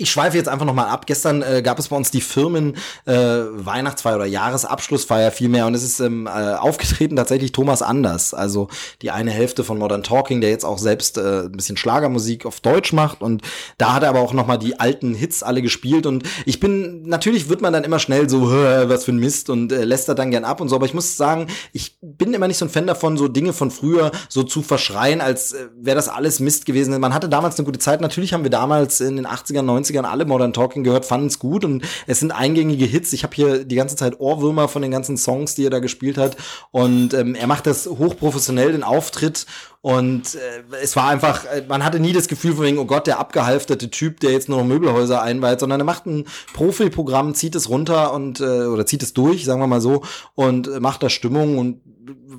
[0.00, 1.06] Ich schweife jetzt einfach nochmal ab.
[1.06, 5.66] Gestern äh, gab es bei uns die Firmen äh, Weihnachtsfeier oder Jahresabschlussfeier vielmehr.
[5.66, 8.68] Und es ist ähm, äh, aufgetreten tatsächlich Thomas Anders, also
[9.02, 12.60] die eine Hälfte von Modern Talking, der jetzt auch selbst äh, ein bisschen Schlagermusik auf
[12.60, 13.20] Deutsch macht.
[13.20, 13.42] Und
[13.76, 16.06] da hat er aber auch nochmal die alten Hits alle gespielt.
[16.06, 19.70] Und ich bin, natürlich wird man dann immer schnell so, was für ein Mist und
[19.70, 22.48] äh, lässt er dann gern ab und so, aber ich muss sagen, ich bin immer
[22.48, 25.96] nicht so ein Fan davon, so Dinge von früher so zu verschreien, als äh, wäre
[25.96, 26.98] das alles Mist gewesen.
[26.98, 30.04] Man hatte damals eine gute Zeit, natürlich haben wir damals in den 80ern, 90ern 90ern
[30.04, 33.12] alle Modern Talking gehört, fanden es gut und es sind eingängige Hits.
[33.12, 36.18] Ich habe hier die ganze Zeit Ohrwürmer von den ganzen Songs, die er da gespielt
[36.18, 36.36] hat
[36.70, 39.46] und ähm, er macht das hochprofessionell, den Auftritt
[39.82, 43.06] und äh, es war einfach, äh, man hatte nie das Gefühl von wegen, oh Gott,
[43.06, 47.54] der abgehalfterte Typ, der jetzt nur noch Möbelhäuser einweiht, sondern er macht ein Profi-Programm, zieht
[47.54, 50.02] es runter und äh, oder zieht es durch, sagen wir mal so,
[50.34, 51.80] und äh, macht da Stimmung und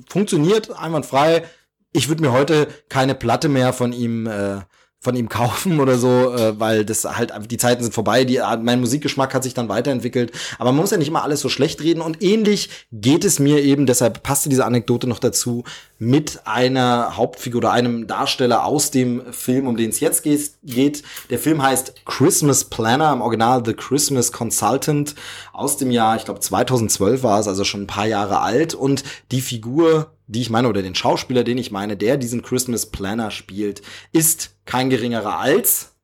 [0.08, 1.44] funktioniert einwandfrei.
[1.92, 4.60] Ich würde mir heute keine Platte mehr von ihm äh,
[5.02, 8.78] von ihm kaufen oder so, äh, weil das halt die Zeiten sind vorbei, die mein
[8.78, 12.00] Musikgeschmack hat sich dann weiterentwickelt, aber man muss ja nicht immer alles so schlecht reden.
[12.00, 15.64] Und ähnlich geht es mir eben, deshalb passte diese Anekdote noch dazu,
[16.02, 21.04] mit einer Hauptfigur oder einem Darsteller aus dem Film, um den es jetzt geht.
[21.30, 25.14] Der Film heißt Christmas Planner, im Original The Christmas Consultant
[25.52, 29.04] aus dem Jahr, ich glaube 2012 war es, also schon ein paar Jahre alt und
[29.30, 33.30] die Figur die ich meine, oder den Schauspieler, den ich meine, der diesen Christmas Planner
[33.30, 35.94] spielt, ist kein geringerer als.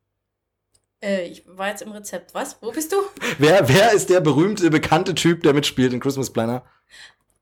[1.02, 2.34] Äh, ich war jetzt im Rezept.
[2.34, 2.58] Was?
[2.60, 2.96] Wo bist du?
[3.38, 6.62] Wer, wer ist der berühmte, bekannte Typ, der mitspielt in Christmas Planner?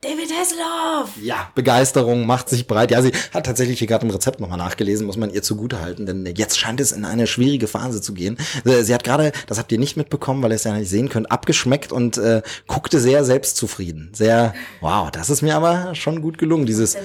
[0.03, 1.17] David Hasselhoff!
[1.23, 2.91] Ja, Begeisterung macht sich breit.
[2.91, 6.27] Ja, sie hat tatsächlich hier gerade im Rezept nochmal nachgelesen, muss man ihr zugutehalten, denn
[6.37, 8.37] jetzt scheint es in eine schwierige Phase zu gehen.
[8.67, 11.09] Äh, sie hat gerade, das habt ihr nicht mitbekommen, weil ihr es ja nicht sehen
[11.09, 14.11] könnt, abgeschmeckt und äh, guckte sehr selbstzufrieden.
[14.13, 16.67] Sehr, wow, das ist mir aber schon gut gelungen.
[16.67, 17.01] Dieses, ja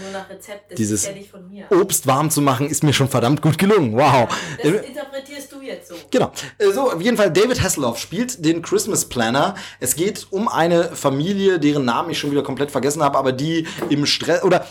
[0.77, 1.13] dieses ja
[1.69, 3.93] Obst warm zu machen, ist mir schon verdammt gut gelungen.
[3.93, 4.27] Wow.
[4.62, 5.95] Das interpretierst jetzt so.
[6.10, 6.32] Genau.
[6.58, 9.56] Äh, so, auf jeden Fall, David Hasselhoff spielt den Christmas Planner.
[9.80, 13.67] Es geht um eine Familie, deren Namen ich schon wieder komplett vergessen habe, aber die
[13.89, 14.43] im Stress.
[14.43, 14.65] Oder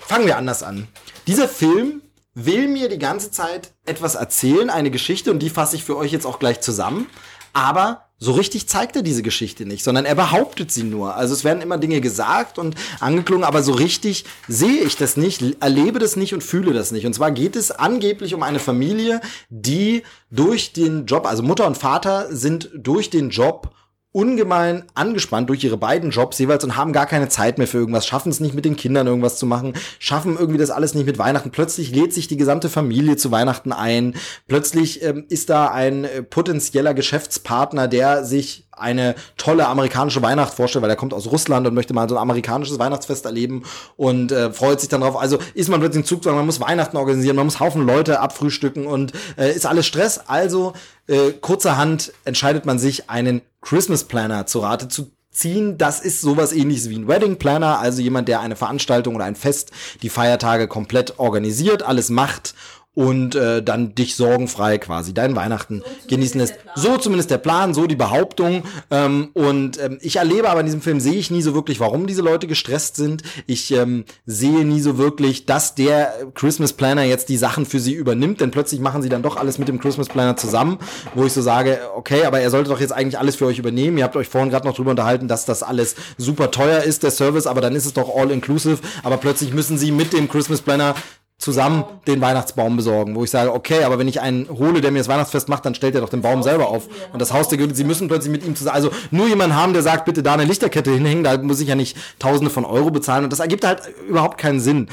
[0.00, 0.88] fangen wir anders an.
[1.26, 2.02] Dieser Film
[2.34, 6.12] will mir die ganze Zeit etwas erzählen, eine Geschichte, und die fasse ich für euch
[6.12, 7.06] jetzt auch gleich zusammen.
[7.52, 11.14] Aber so richtig zeigt er diese Geschichte nicht, sondern er behauptet sie nur.
[11.16, 15.42] Also es werden immer Dinge gesagt und angeklungen, aber so richtig sehe ich das nicht,
[15.60, 17.06] erlebe das nicht und fühle das nicht.
[17.06, 21.76] Und zwar geht es angeblich um eine Familie, die durch den Job, also Mutter und
[21.76, 23.74] Vater sind durch den Job
[24.14, 28.06] ungemein angespannt durch ihre beiden Jobs jeweils und haben gar keine Zeit mehr für irgendwas,
[28.06, 31.18] schaffen es nicht mit den Kindern irgendwas zu machen, schaffen irgendwie das alles nicht mit
[31.18, 31.50] Weihnachten.
[31.50, 34.14] Plötzlich lädt sich die gesamte Familie zu Weihnachten ein.
[34.46, 40.82] Plötzlich ähm, ist da ein äh, potenzieller Geschäftspartner, der sich eine tolle amerikanische Weihnacht vorstellt,
[40.82, 43.64] weil er kommt aus Russland und möchte mal so ein amerikanisches Weihnachtsfest erleben
[43.96, 45.16] und äh, freut sich dann drauf.
[45.16, 48.86] Also ist man plötzlich im Zug, man muss Weihnachten organisieren, man muss Haufen Leute abfrühstücken
[48.86, 50.20] und äh, ist alles Stress.
[50.26, 50.72] Also
[51.06, 55.76] äh, kurzerhand entscheidet man sich, einen Christmas Planner zu Rate zu ziehen.
[55.78, 59.36] Das ist sowas ähnliches wie ein Wedding Planner, also jemand, der eine Veranstaltung oder ein
[59.36, 59.72] Fest,
[60.02, 62.54] die Feiertage komplett organisiert, alles macht
[62.94, 66.54] und äh, dann dich sorgenfrei quasi deinen Weihnachten so genießen lässt.
[66.76, 68.62] So zumindest der Plan, so die Behauptung.
[68.90, 72.06] Ähm, und ähm, ich erlebe aber in diesem Film sehe ich nie so wirklich, warum
[72.06, 73.22] diese Leute gestresst sind.
[73.46, 77.94] Ich ähm, sehe nie so wirklich, dass der Christmas Planner jetzt die Sachen für sie
[77.94, 80.78] übernimmt, denn plötzlich machen sie dann doch alles mit dem Christmas Planner zusammen,
[81.14, 83.98] wo ich so sage, okay, aber er sollte doch jetzt eigentlich alles für euch übernehmen.
[83.98, 87.10] Ihr habt euch vorhin gerade noch drüber unterhalten, dass das alles super teuer ist, der
[87.10, 88.78] Service, aber dann ist es doch all inclusive.
[89.02, 90.94] Aber plötzlich müssen sie mit dem Christmas Planner
[91.38, 94.98] zusammen den Weihnachtsbaum besorgen, wo ich sage, okay, aber wenn ich einen hole, der mir
[94.98, 96.88] das Weihnachtsfest macht, dann stellt er doch den Baum selber auf.
[97.12, 99.72] Und das Haus der Goethe, sie müssen plötzlich mit ihm zusammen, also nur jemanden haben,
[99.72, 102.90] der sagt, bitte da eine Lichterkette hinhängen, da muss ich ja nicht Tausende von Euro
[102.90, 104.88] bezahlen und das ergibt halt überhaupt keinen Sinn.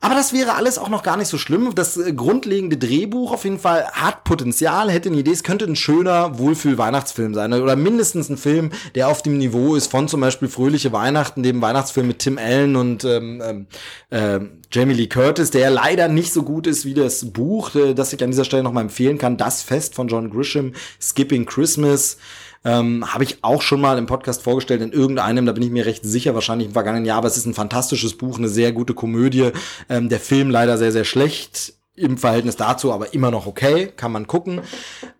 [0.00, 1.74] Aber das wäre alles auch noch gar nicht so schlimm.
[1.74, 5.32] Das äh, grundlegende Drehbuch auf jeden Fall hat Potenzial, hätte eine Idee.
[5.32, 7.52] Es könnte ein schöner Wohlfühl-Weihnachtsfilm sein.
[7.52, 11.60] Oder mindestens ein Film, der auf dem Niveau ist von zum Beispiel Fröhliche Weihnachten, dem
[11.60, 13.66] Weihnachtsfilm mit Tim Allen und ähm
[14.10, 18.12] äh, Jamie Lee Curtis, der leider nicht so gut ist wie das Buch, äh, das
[18.12, 19.36] ich an dieser Stelle nochmal empfehlen kann.
[19.36, 22.18] Das Fest von John Grisham, Skipping Christmas.
[22.64, 25.86] Ähm, Habe ich auch schon mal im Podcast vorgestellt, in irgendeinem, da bin ich mir
[25.86, 28.94] recht sicher, wahrscheinlich im vergangenen Jahr, aber es ist ein fantastisches Buch, eine sehr gute
[28.94, 29.50] Komödie.
[29.88, 34.12] Ähm, der Film leider sehr, sehr schlecht im Verhältnis dazu aber immer noch okay, kann
[34.12, 34.60] man gucken.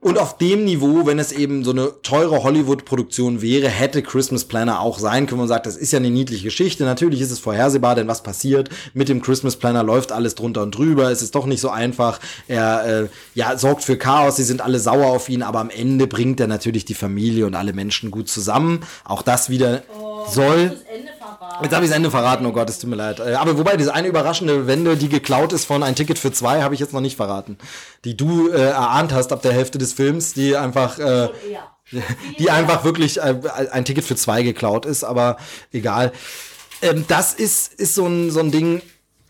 [0.01, 4.81] Und auf dem Niveau, wenn es eben so eine teure Hollywood-Produktion wäre, hätte Christmas Planner
[4.81, 6.85] auch sein können und sagt, das ist ja eine niedliche Geschichte.
[6.85, 10.77] Natürlich ist es vorhersehbar, denn was passiert mit dem Christmas Planner läuft alles drunter und
[10.77, 11.11] drüber.
[11.11, 12.21] Es ist doch nicht so einfach.
[12.47, 14.37] Er äh, ja sorgt für Chaos.
[14.37, 17.55] Sie sind alle sauer auf ihn, aber am Ende bringt er natürlich die Familie und
[17.55, 18.81] alle Menschen gut zusammen.
[19.05, 20.69] Auch das wieder oh, soll.
[20.69, 21.18] Das
[21.63, 23.21] Jetzt habe ich das Ende verraten, oh Gott, es tut mir leid.
[23.21, 26.63] Äh, aber wobei, diese eine überraschende Wende, die geklaut ist von ein Ticket für zwei,
[26.63, 27.59] habe ich jetzt noch nicht verraten.
[28.05, 31.29] Die du äh, erahnt hast ab der Hälfte des Films, die einfach, äh,
[32.39, 33.37] die einfach wirklich äh,
[33.71, 35.37] ein Ticket für zwei geklaut ist, aber
[35.73, 36.13] egal.
[36.83, 38.83] Ähm, das ist, ist so ein, so ein Ding.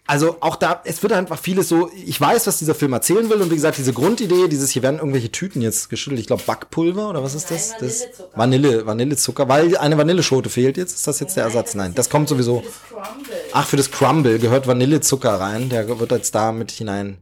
[0.09, 3.43] Also auch da, es wird einfach vieles so, ich weiß, was dieser Film erzählen will
[3.43, 7.11] und wie gesagt, diese Grundidee, dieses, hier werden irgendwelche Tüten jetzt geschüttelt, ich glaube Backpulver
[7.11, 7.73] oder was ist das?
[7.73, 8.39] Nein, das Vanillezucker.
[8.39, 11.75] Vanille, Vanillezucker, weil eine Vanilleschote fehlt jetzt, ist das jetzt der Ersatz?
[11.75, 12.63] Nein, das kommt sowieso.
[12.65, 13.37] Das Crumble.
[13.53, 15.69] Ach, für das Crumble gehört Vanillezucker rein.
[15.69, 17.19] Der wird jetzt da mit hinein.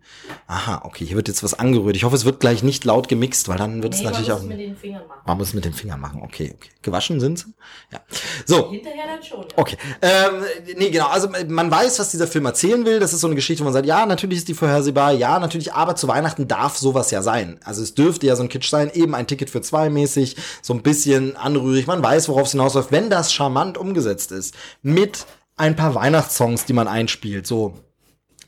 [0.47, 1.97] Aha, okay, hier wird jetzt was angerührt.
[1.97, 4.29] Ich hoffe, es wird gleich nicht laut gemixt, weil dann wird es Nee, man natürlich
[4.31, 4.43] muss auch.
[4.43, 5.21] es mit den Fingern machen.
[5.27, 6.21] Man muss es mit den Fingern machen.
[6.23, 6.71] Okay, okay.
[6.83, 7.47] Gewaschen sind sie?
[7.93, 8.01] Ja.
[8.47, 8.71] So.
[8.71, 9.41] Hinterher dann schon.
[9.43, 9.47] Ja.
[9.57, 9.77] Okay.
[10.03, 10.45] Ähm,
[10.77, 11.09] nee, genau.
[11.09, 12.47] Also man weiß, was dieser Film
[12.77, 13.01] erzählen will.
[13.01, 15.73] Das ist so eine Geschichte, wo man sagt, ja, natürlich ist die vorhersehbar, ja, natürlich,
[15.73, 17.59] aber zu Weihnachten darf sowas ja sein.
[17.65, 20.75] Also es dürfte ja so ein Kitsch sein, eben ein Ticket für zwei mäßig, so
[20.75, 21.87] ein bisschen anrührig.
[21.87, 24.55] Man weiß, worauf es hinausläuft, wenn das charmant umgesetzt ist.
[24.83, 27.47] Mit ein paar Weihnachtssongs, die man einspielt.
[27.47, 27.75] So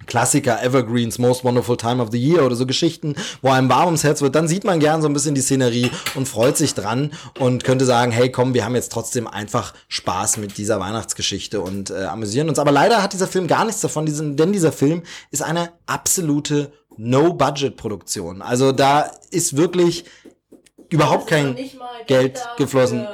[0.08, 4.02] Klassiker, Evergreens, Most Wonderful Time of the Year oder so Geschichten, wo einem warm ums
[4.02, 7.12] Herz wird, dann sieht man gern so ein bisschen die Szenerie und freut sich dran
[7.38, 11.90] und könnte sagen, hey komm, wir haben jetzt trotzdem einfach Spaß mit dieser Weihnachtsgeschichte und
[11.90, 12.58] äh, amüsieren uns.
[12.58, 18.42] Aber leider hat dieser Film gar nichts davon, denn dieser Film ist eine absolute No-Budget-Produktion.
[18.42, 20.04] Also da ist wirklich
[20.88, 21.56] überhaupt kein
[22.06, 23.06] Geld geflossen.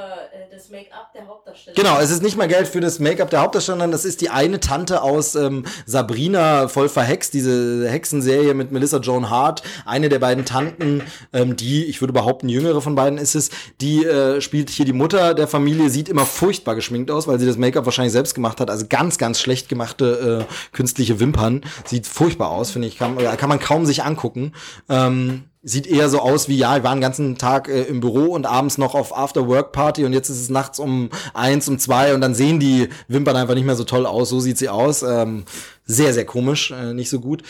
[0.65, 1.75] Äh, das Make-up der Hauptdarsteller.
[1.75, 4.59] Genau, es ist nicht mal Geld für das Make-up der Hauptdarstellerin, das ist die eine
[4.59, 10.45] Tante aus ähm, Sabrina voll verhext, diese Hexenserie mit Melissa Joan Hart, eine der beiden
[10.45, 13.49] Tanten, ähm, die, ich würde behaupten, jüngere von beiden ist es,
[13.81, 17.45] die äh, spielt hier die Mutter der Familie, sieht immer furchtbar geschminkt aus, weil sie
[17.45, 22.07] das Make-up wahrscheinlich selbst gemacht hat, also ganz, ganz schlecht gemachte äh, künstliche Wimpern, sieht
[22.07, 24.53] furchtbar aus, finde ich, kann, kann man kaum sich angucken.
[24.89, 28.27] Ähm, sieht eher so aus wie, ja, ich war den ganzen Tag äh, im Büro
[28.27, 32.21] und abends noch auf After-Work-Party und jetzt ist es nachts um eins, um zwei und
[32.21, 34.29] dann sehen die Wimpern einfach nicht mehr so toll aus.
[34.29, 35.01] So sieht sie aus.
[35.01, 35.43] Ähm,
[35.85, 37.41] sehr, sehr komisch, äh, nicht so gut.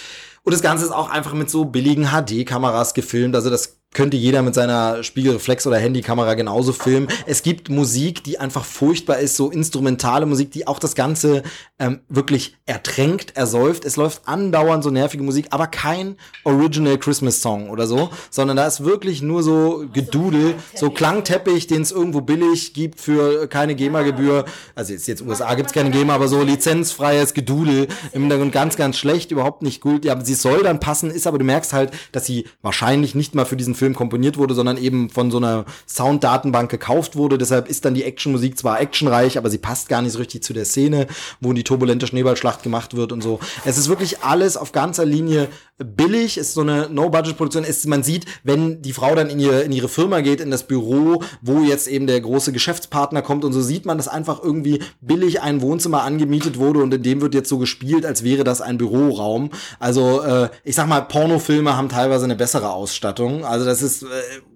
[0.43, 3.36] Und das Ganze ist auch einfach mit so billigen HD-Kameras gefilmt.
[3.36, 7.08] Also das könnte jeder mit seiner Spiegelreflex- oder Handykamera genauso filmen.
[7.25, 11.43] Es gibt Musik, die einfach furchtbar ist, so instrumentale Musik, die auch das Ganze
[11.79, 13.86] ähm, wirklich ertränkt, ersäuft.
[13.86, 18.67] Es läuft andauernd so nervige Musik, aber kein Original Christmas Song oder so, sondern da
[18.67, 24.43] ist wirklich nur so Gedudel, so Klangteppich, den es irgendwo billig gibt für keine GEMA-Gebühr.
[24.75, 28.97] Also jetzt, jetzt USA gibt's keine GEMA, aber so lizenzfreies Gedudel im Hintergrund ganz, ganz
[28.97, 30.03] schlecht, überhaupt nicht gut.
[30.03, 33.36] Ja, aber sie soll dann passen, ist aber du merkst halt, dass sie wahrscheinlich nicht
[33.36, 37.38] mal für diesen Film komponiert wurde, sondern eben von so einer Sounddatenbank gekauft wurde.
[37.38, 40.54] Deshalb ist dann die Actionmusik zwar actionreich, aber sie passt gar nicht so richtig zu
[40.54, 41.08] der Szene,
[41.41, 43.39] wo die turbulente Schneeballschlacht gemacht wird und so.
[43.65, 47.65] Es ist wirklich alles auf ganzer Linie billig, ist so eine No-Budget-Produktion.
[47.88, 51.21] Man sieht, wenn die Frau dann in ihre, in ihre Firma geht, in das Büro,
[51.41, 55.41] wo jetzt eben der große Geschäftspartner kommt und so sieht man, dass einfach irgendwie billig
[55.41, 58.78] ein Wohnzimmer angemietet wurde und in dem wird jetzt so gespielt, als wäre das ein
[58.78, 59.50] Büroraum.
[59.78, 63.43] Also äh, ich sag mal, Pornofilme haben teilweise eine bessere Ausstattung.
[63.43, 64.08] Also das ist äh,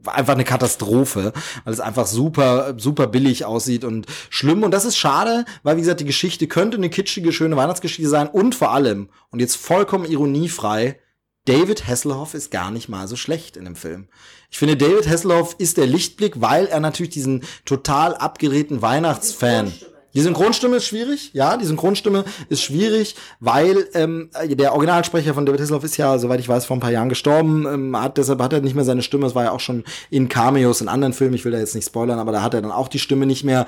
[0.05, 4.63] einfach eine Katastrophe, weil es einfach super, super billig aussieht und schlimm.
[4.63, 8.27] Und das ist schade, weil wie gesagt, die Geschichte könnte eine kitschige, schöne Weihnachtsgeschichte sein
[8.27, 10.99] und vor allem, und jetzt vollkommen ironiefrei,
[11.45, 14.07] David Hasselhoff ist gar nicht mal so schlecht in dem Film.
[14.51, 19.73] Ich finde, David Hasselhoff ist der Lichtblick, weil er natürlich diesen total abgedrehten Weihnachtsfan.
[20.13, 25.61] Die Synchronstimme ist schwierig, ja, die Synchronstimme ist schwierig, weil ähm, der Originalsprecher von David
[25.61, 28.53] Hasselhoff ist ja, soweit ich weiß, vor ein paar Jahren gestorben, ähm, hat deshalb hat
[28.53, 31.35] er nicht mehr seine Stimme, es war ja auch schon in Cameos in anderen Filmen,
[31.35, 33.43] ich will da jetzt nicht spoilern, aber da hat er dann auch die Stimme nicht
[33.43, 33.65] mehr.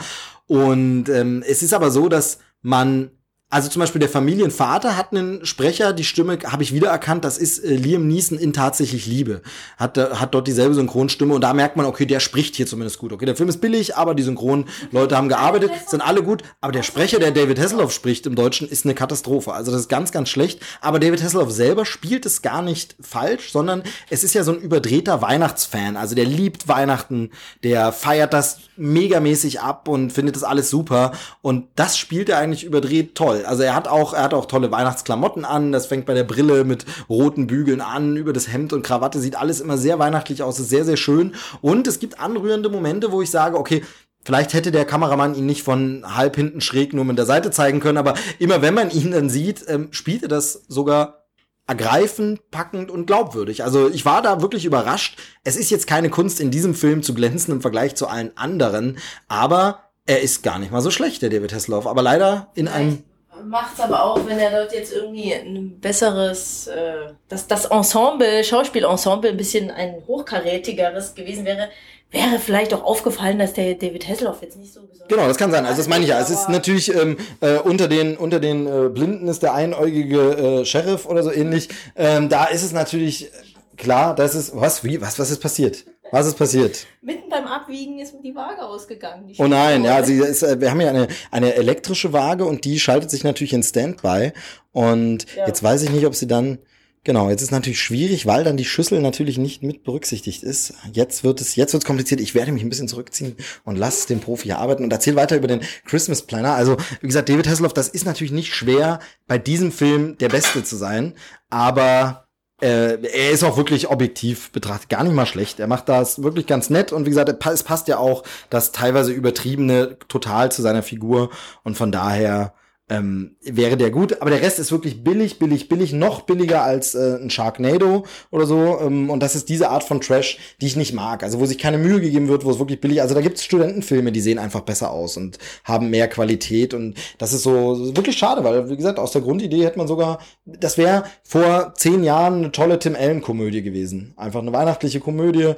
[0.47, 3.11] Und ähm, es ist aber so, dass man
[3.51, 7.59] also zum Beispiel der Familienvater hat einen Sprecher, die Stimme habe ich wiedererkannt, das ist
[7.59, 9.41] äh, Liam Neeson in Tatsächlich Liebe.
[9.77, 12.97] Hat, äh, hat dort dieselbe Synchronstimme und da merkt man, okay, der spricht hier zumindest
[12.97, 13.11] gut.
[13.11, 16.43] Okay, der Film ist billig, aber die Synchronleute haben gearbeitet, sind alle gut.
[16.61, 19.51] Aber der Sprecher, der David Hasselhoff spricht im Deutschen, ist eine Katastrophe.
[19.51, 20.61] Also das ist ganz, ganz schlecht.
[20.79, 24.61] Aber David Hasselhoff selber spielt es gar nicht falsch, sondern es ist ja so ein
[24.61, 25.97] überdrehter Weihnachtsfan.
[25.97, 27.31] Also der liebt Weihnachten,
[27.63, 31.11] der feiert das megamäßig ab und findet das alles super.
[31.41, 33.40] Und das spielt er eigentlich überdreht toll.
[33.45, 35.71] Also er hat auch, er hat auch tolle Weihnachtsklamotten an.
[35.71, 39.35] Das fängt bei der Brille mit roten Bügeln an, über das Hemd und Krawatte sieht
[39.35, 41.33] alles immer sehr weihnachtlich aus, ist sehr, sehr schön.
[41.61, 43.83] Und es gibt anrührende Momente, wo ich sage, okay,
[44.23, 47.79] Vielleicht hätte der Kameramann ihn nicht von halb hinten schräg nur mit der Seite zeigen
[47.79, 51.21] können, aber immer wenn man ihn dann sieht, ähm, spielt er das sogar
[51.65, 53.63] ergreifend, packend und glaubwürdig.
[53.63, 55.17] Also ich war da wirklich überrascht.
[55.43, 58.97] Es ist jetzt keine Kunst in diesem Film zu glänzen im Vergleich zu allen anderen,
[59.27, 61.87] aber er ist gar nicht mal so schlecht, der David Hasselhoff.
[61.87, 63.03] Aber leider in einem
[63.45, 69.29] Macht's aber auch, wenn er dort jetzt irgendwie ein besseres, äh, dass das Ensemble, Schauspielensemble
[69.29, 71.69] ein bisschen ein hochkarätigeres gewesen wäre,
[72.11, 75.07] wäre vielleicht auch aufgefallen, dass der David Hasselhoff jetzt nicht so besonders.
[75.07, 75.65] Genau, das kann sein.
[75.65, 76.19] Also das meine ich ja.
[76.19, 80.65] Es ist natürlich ähm, äh, unter den unter den äh, Blinden ist der einäugige äh,
[80.65, 81.69] Sheriff oder so ähnlich.
[81.95, 83.31] Ähm, da ist es natürlich
[83.77, 85.85] klar, das ist was wie was was ist passiert?
[86.11, 86.85] Was ist passiert?
[87.01, 89.27] Mitten beim Abwiegen ist mir die Waage ausgegangen.
[89.27, 92.65] Die Oh nein, ja, sie ist, äh, wir haben ja eine, eine elektrische Waage und
[92.65, 94.33] die schaltet sich natürlich in Standby.
[94.71, 95.47] Und Ja.
[95.47, 96.59] jetzt weiß ich nicht, ob sie dann,
[97.05, 100.73] genau, jetzt ist natürlich schwierig, weil dann die Schüssel natürlich nicht mit berücksichtigt ist.
[100.91, 102.19] Jetzt wird es, jetzt wird es kompliziert.
[102.19, 105.37] Ich werde mich ein bisschen zurückziehen und lass den Profi hier arbeiten und erzähl weiter
[105.37, 106.53] über den Christmas Planner.
[106.55, 110.63] Also, wie gesagt, David Hasselhoff, das ist natürlich nicht schwer, bei diesem Film der Beste
[110.63, 111.13] zu sein,
[111.49, 112.27] aber
[112.61, 115.59] äh, er ist auch wirklich objektiv betrachtet gar nicht mal schlecht.
[115.59, 119.11] Er macht das wirklich ganz nett und wie gesagt, es passt ja auch das teilweise
[119.11, 121.31] übertriebene total zu seiner Figur
[121.63, 122.53] und von daher
[122.91, 124.21] ähm, wäre der gut.
[124.21, 128.45] Aber der Rest ist wirklich billig, billig, billig, noch billiger als äh, ein Sharknado oder
[128.45, 128.79] so.
[128.81, 131.23] Ähm, und das ist diese Art von Trash, die ich nicht mag.
[131.23, 133.01] Also wo sich keine Mühe gegeben wird, wo es wirklich billig.
[133.01, 136.95] Also da gibt es Studentenfilme, die sehen einfach besser aus und haben mehr Qualität und
[137.17, 140.77] das ist so wirklich schade, weil wie gesagt aus der Grundidee hätte man sogar, das
[140.77, 144.13] wäre vor zehn Jahren eine tolle Tim Allen Komödie gewesen.
[144.17, 145.53] Einfach eine weihnachtliche Komödie,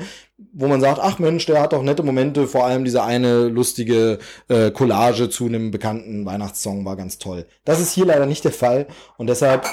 [0.54, 4.20] wo man sagt, ach Mensch, der hat doch nette Momente, vor allem diese eine lustige
[4.50, 7.46] äh, Collage zu einem bekannten Weihnachtssong war ganz toll.
[7.66, 9.66] Das ist hier leider nicht der Fall und deshalb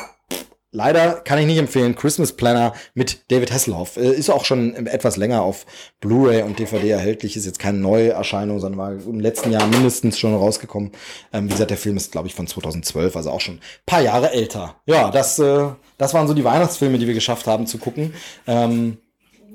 [0.73, 1.97] Leider kann ich nicht empfehlen.
[1.97, 3.97] Christmas Planner mit David Hasselhoff.
[3.97, 5.67] Äh, Ist auch schon etwas länger auf
[6.01, 7.37] Blu-ray und DVD erhältlich.
[7.37, 10.93] Ist jetzt keine Neuerscheinung, sondern war im letzten Jahr mindestens schon rausgekommen.
[11.33, 14.01] Ähm, wie gesagt, der Film ist, glaube ich, von 2012, also auch schon ein paar
[14.01, 14.77] Jahre älter.
[14.87, 18.15] Ja, das, äh, das waren so die Weihnachtsfilme, die wir geschafft haben zu gucken.
[18.47, 18.99] Ähm,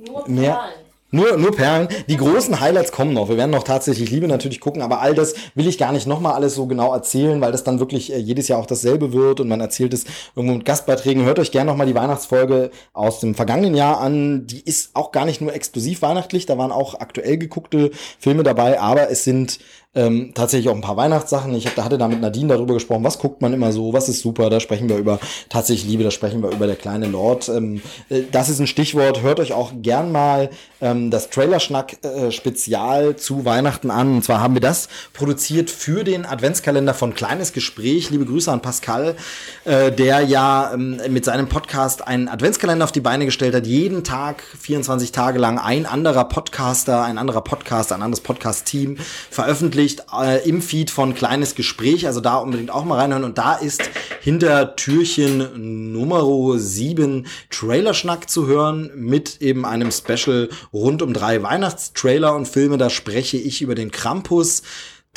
[0.06, 0.85] Nur mehr- Perlen.
[1.16, 1.88] Nur, nur Perlen.
[2.08, 3.30] Die großen Highlights kommen noch.
[3.30, 6.34] Wir werden noch tatsächlich Liebe natürlich gucken, aber all das will ich gar nicht nochmal
[6.34, 9.48] alles so genau erzählen, weil das dann wirklich äh, jedes Jahr auch dasselbe wird und
[9.48, 10.06] man erzählt es
[10.36, 11.24] irgendwo mit Gastbeiträgen.
[11.24, 14.46] Hört euch gerne nochmal die Weihnachtsfolge aus dem vergangenen Jahr an.
[14.46, 18.80] Die ist auch gar nicht nur exklusiv weihnachtlich, da waren auch aktuell geguckte Filme dabei,
[18.80, 19.60] aber es sind
[19.96, 21.56] ähm, tatsächlich auch ein paar Weihnachtssachen.
[21.56, 24.10] Ich hab, da hatte da mit Nadine darüber gesprochen, was guckt man immer so, was
[24.10, 25.20] ist super, da sprechen wir über
[25.50, 27.48] tatsächlich Liebe, da sprechen wir über der kleine Lord.
[27.48, 30.50] Ähm, äh, das ist ein Stichwort, hört euch auch gern mal
[30.82, 34.16] ähm, das Trailerschnack-Spezial zu Weihnachten an.
[34.16, 38.10] Und zwar haben wir das produziert für den Adventskalender von Kleines Gespräch.
[38.10, 39.16] Liebe Grüße an Pascal,
[39.64, 43.66] äh, der ja ähm, mit seinem Podcast einen Adventskalender auf die Beine gestellt hat.
[43.66, 48.98] Jeden Tag, 24 Tage lang, ein anderer Podcaster, ein anderer Podcast, ein anderes Podcast-Team
[49.30, 52.08] veröffentlicht äh, im Feed von Kleines Gespräch.
[52.08, 53.24] Also da unbedingt auch mal reinhören.
[53.24, 53.84] Und da ist
[54.22, 56.24] hinter Türchen Nummer
[56.58, 62.78] 7 Trailerschnack zu hören mit eben einem Special rund um drei Weihnachtstrailer und Filme.
[62.78, 64.64] Da spreche ich über den Krampus.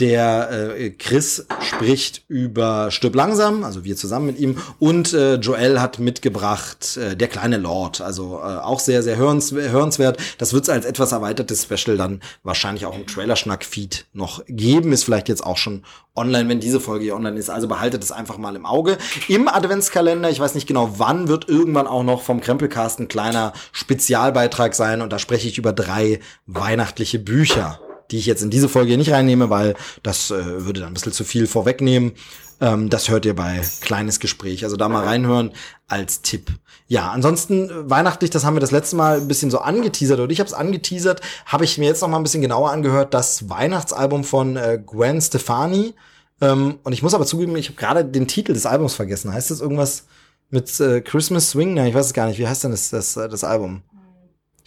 [0.00, 4.56] Der äh, Chris spricht über Stirb langsam, also wir zusammen mit ihm.
[4.78, 9.52] Und äh, Joel hat mitgebracht äh, Der kleine Lord, also äh, auch sehr, sehr hörens
[9.52, 10.18] hörenswert.
[10.38, 14.92] Das wird es als etwas erweitertes Special dann wahrscheinlich auch im Trailerschnack-Feed noch geben.
[14.92, 15.82] Ist vielleicht jetzt auch schon
[16.14, 17.50] online, wenn diese Folge hier online ist.
[17.50, 18.98] Also behaltet es einfach mal im Auge.
[19.26, 23.52] Im Adventskalender, ich weiß nicht genau wann, wird irgendwann auch noch vom Krempelcast ein kleiner
[23.72, 25.02] Spezialbeitrag sein.
[25.02, 27.80] Und da spreche ich über drei weihnachtliche Bücher
[28.10, 30.94] die ich jetzt in diese Folge hier nicht reinnehme, weil das äh, würde dann ein
[30.94, 32.12] bisschen zu viel vorwegnehmen.
[32.60, 34.64] Ähm, das hört ihr bei Kleines Gespräch.
[34.64, 35.52] Also da mal reinhören
[35.86, 36.50] als Tipp.
[36.88, 40.32] Ja, ansonsten äh, weihnachtlich, das haben wir das letzte Mal ein bisschen so angeteasert oder
[40.32, 43.48] ich habe es angeteasert, habe ich mir jetzt noch mal ein bisschen genauer angehört, das
[43.48, 45.94] Weihnachtsalbum von äh, Gwen Stefani.
[46.40, 49.32] Ähm, und ich muss aber zugeben, ich habe gerade den Titel des Albums vergessen.
[49.32, 50.04] Heißt das irgendwas
[50.50, 51.74] mit äh, Christmas Swing?
[51.74, 52.38] Nein, ich weiß es gar nicht.
[52.38, 53.82] Wie heißt denn das, das, äh, das Album?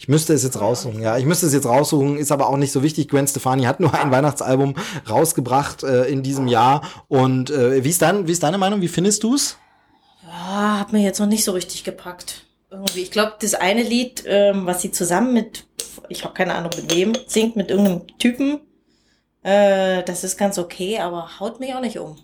[0.02, 1.16] Ich müsste es jetzt raussuchen, ja.
[1.16, 3.06] Ich müsste es jetzt raussuchen, ist aber auch nicht so wichtig.
[3.06, 4.74] Gwen Stefani hat nur ein Weihnachtsalbum
[5.08, 6.82] rausgebracht äh, in diesem Jahr.
[7.06, 8.80] Und äh, wie ist dein, wie ist deine Meinung?
[8.80, 9.58] Wie findest du's?
[10.28, 12.46] Ah, hat mir jetzt noch nicht so richtig gepackt.
[12.68, 13.02] Irgendwie.
[13.02, 15.66] Ich glaube, das eine Lied, ähm, was sie zusammen mit,
[16.08, 18.58] ich habe keine Ahnung mit wem, singt mit irgendeinem Typen,
[19.44, 22.16] äh, das ist ganz okay, aber haut mich auch nicht um.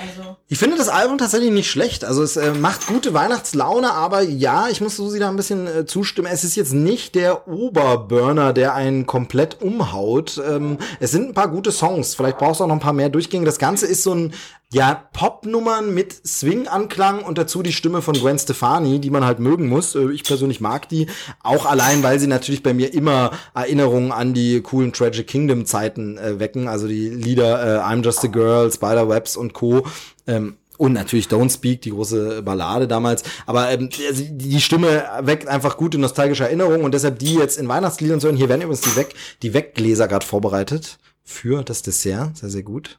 [0.00, 2.04] Also, Ich finde das Album tatsächlich nicht schlecht.
[2.04, 5.86] Also es äh, macht gute Weihnachtslaune, aber ja, ich muss Susi da ein bisschen äh,
[5.86, 6.28] zustimmen.
[6.30, 10.40] Es ist jetzt nicht der Oberburner, der einen komplett umhaut.
[10.46, 12.14] Ähm, es sind ein paar gute Songs.
[12.14, 13.44] Vielleicht brauchst du auch noch ein paar mehr Durchgänge.
[13.44, 14.34] Das Ganze ist so ein
[14.72, 19.68] ja Popnummern mit Swing-Anklang und dazu die Stimme von Gwen Stefani, die man halt mögen
[19.68, 19.94] muss.
[19.94, 21.06] Äh, ich persönlich mag die
[21.42, 26.18] auch allein, weil sie natürlich bei mir immer Erinnerungen an die coolen Tragic Kingdom Zeiten
[26.18, 26.68] äh, wecken.
[26.68, 29.86] Also die Lieder äh, I'm Just a Girl, Spiderwebs und Co.
[30.26, 33.22] Ähm, und natürlich Don't Speak, die große Ballade damals.
[33.46, 38.20] Aber ähm, die Stimme weckt einfach gute nostalgische Erinnerungen und deshalb die jetzt in Weihnachtsliedern
[38.20, 38.36] zu hören.
[38.36, 42.38] Hier werden übrigens die, Weg, die Weggläser gerade vorbereitet für das Dessert.
[42.38, 42.98] Sehr, sehr gut.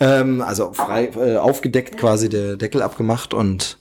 [0.00, 3.78] Ähm, also frei äh, aufgedeckt quasi der Deckel abgemacht und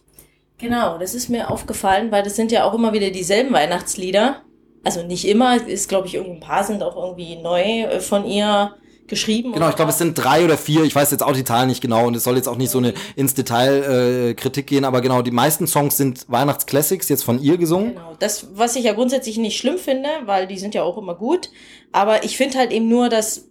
[0.57, 4.41] genau, das ist mir aufgefallen, weil das sind ja auch immer wieder dieselben Weihnachtslieder.
[4.83, 8.75] also nicht immer, ist glaube ich ein paar sind auch irgendwie neu äh, von ihr
[9.07, 9.53] geschrieben.
[9.53, 11.81] Genau, ich glaube, es sind drei oder vier, ich weiß jetzt auch die Zahlen nicht
[11.81, 15.01] genau und es soll jetzt auch nicht so eine ins Detail äh, Kritik gehen, aber
[15.01, 17.95] genau, die meisten Songs sind Weihnachtsclassics, jetzt von ihr gesungen.
[17.95, 21.15] Genau, das, was ich ja grundsätzlich nicht schlimm finde, weil die sind ja auch immer
[21.15, 21.51] gut,
[21.91, 23.45] aber ich finde halt eben nur, dass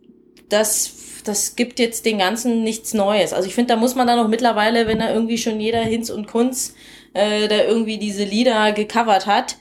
[0.48, 0.90] das
[1.24, 3.32] das gibt jetzt den ganzen nichts Neues.
[3.32, 6.10] Also ich finde, da muss man dann auch mittlerweile, wenn da irgendwie schon jeder Hinz
[6.10, 6.74] und Kunz
[7.14, 9.56] äh, da irgendwie diese Lieder gecovert hat,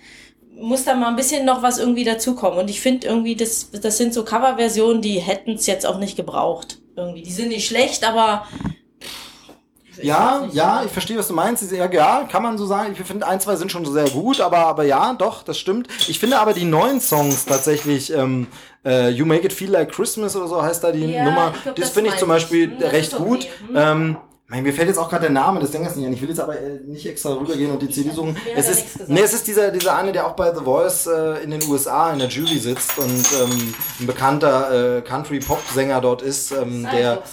[0.55, 2.59] muss da mal ein bisschen noch was irgendwie dazukommen.
[2.59, 6.15] Und ich finde irgendwie, das, das sind so Coverversionen, die hätten es jetzt auch nicht
[6.15, 6.79] gebraucht.
[6.95, 7.23] Irgendwie.
[7.23, 8.45] Die sind nicht schlecht, aber.
[10.01, 11.71] Ja, ja, ich verstehe, was du meinst.
[11.71, 12.95] Ja, ja, kann man so sagen.
[12.97, 15.87] Ich finde, ein, zwei sind schon sehr gut, aber, aber ja, doch, das stimmt.
[16.07, 18.47] Ich finde aber die neuen Songs tatsächlich, ähm,
[18.85, 21.53] äh, You Make It Feel Like Christmas oder so heißt da die Ja, Nummer.
[21.55, 22.29] ich glaub, das das finde ich zum.
[22.29, 23.47] Beispiel recht gut.
[23.67, 23.75] Hm.
[23.75, 24.17] Ähm,
[24.53, 26.13] mein, mir fällt jetzt auch gerade der Name des Sängers nicht ein.
[26.13, 28.37] Ich will jetzt aber äh, nicht extra rübergehen und die CD suchen.
[28.55, 31.49] Es ist, nee, es ist dieser, dieser eine, der auch bei The Voice äh, in
[31.49, 36.87] den USA in der Jury sitzt und ähm, ein bekannter äh, Country-Pop-Sänger dort ist, ähm,
[36.93, 37.23] der,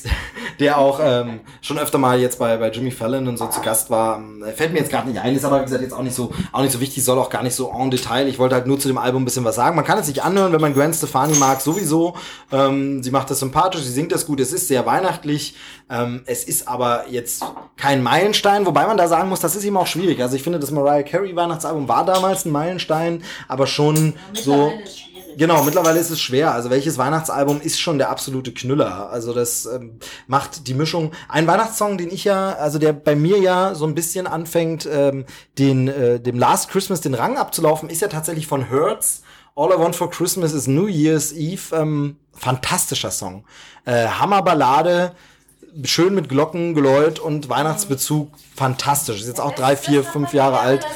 [0.60, 3.90] der auch ähm, schon öfter mal jetzt bei, bei Jimmy Fallon und so zu Gast
[3.90, 4.16] war.
[4.16, 6.32] Ähm, Fällt mir jetzt gerade nicht ein, ist aber wie gesagt jetzt auch nicht so
[6.52, 8.28] auch nicht so wichtig, soll auch gar nicht so en Detail.
[8.28, 9.76] Ich wollte halt nur zu dem Album ein bisschen was sagen.
[9.76, 12.16] Man kann es sich anhören, wenn man Gwen Stefani mag, sowieso.
[12.50, 15.54] Ähm, sie macht das sympathisch, sie singt das gut, es ist sehr weihnachtlich.
[15.90, 17.44] Ähm, es ist aber jetzt
[17.76, 20.20] kein Meilenstein, wobei man da sagen muss, das ist eben auch schwierig.
[20.22, 24.72] Also ich finde, das Mariah Carey Weihnachtsalbum war damals ein Meilenstein, aber schon so.
[24.84, 25.12] Ist schwierig.
[25.36, 26.52] Genau, mittlerweile ist es schwer.
[26.52, 29.10] Also welches Weihnachtsalbum ist schon der absolute Knüller?
[29.10, 31.12] Also das ähm, macht die Mischung.
[31.28, 35.24] Ein Weihnachtssong, den ich ja, also der bei mir ja so ein bisschen anfängt, ähm,
[35.58, 39.22] den äh, dem Last Christmas den Rang abzulaufen, ist ja tatsächlich von Hertz.
[39.54, 41.74] All I Want for Christmas is New Year's Eve.
[41.76, 43.44] Ähm, fantastischer Song.
[43.84, 45.12] Äh, Hammerballade.
[45.84, 48.30] Schön mit Glockengeläut und Weihnachtsbezug.
[48.54, 49.22] Fantastisch.
[49.22, 50.86] Ist jetzt auch drei, vier, fünf Jahre alt.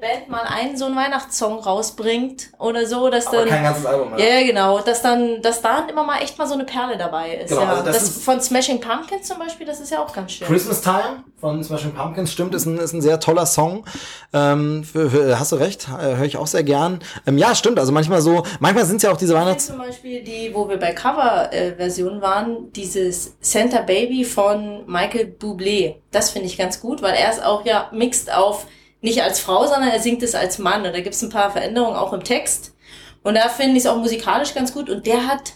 [0.00, 3.48] Band mal einen so einen Weihnachtssong rausbringt oder so, dass Aber dann.
[3.48, 4.12] kein ganzes Album.
[4.18, 4.78] Ja, ja, genau.
[4.80, 7.50] Dass dann, dass da immer mal echt mal so eine Perle dabei ist.
[7.50, 7.68] Genau, ja.
[7.70, 10.46] also das das ist- von Smashing Pumpkins zum Beispiel, das ist ja auch ganz schön.
[10.48, 13.84] Christmas Time von Smashing Pumpkins, stimmt, ist ein, ist ein sehr toller Song.
[14.32, 17.00] Ähm, für, für, hast du recht, äh, höre ich auch sehr gern.
[17.26, 19.66] Ähm, ja, stimmt, also manchmal so, manchmal sind es ja auch diese Weihnachts...
[19.66, 25.96] zum Beispiel die, wo wir bei Cover-Version waren, dieses Santa Baby von Michael Bublé.
[26.10, 28.66] Das finde ich ganz gut, weil er ist auch ja mixt auf,
[29.00, 30.84] nicht als Frau, sondern er singt es als Mann.
[30.84, 32.74] Und da gibt es ein paar Veränderungen auch im Text.
[33.22, 34.88] Und da finde ich es auch musikalisch ganz gut.
[34.88, 35.54] Und der hat,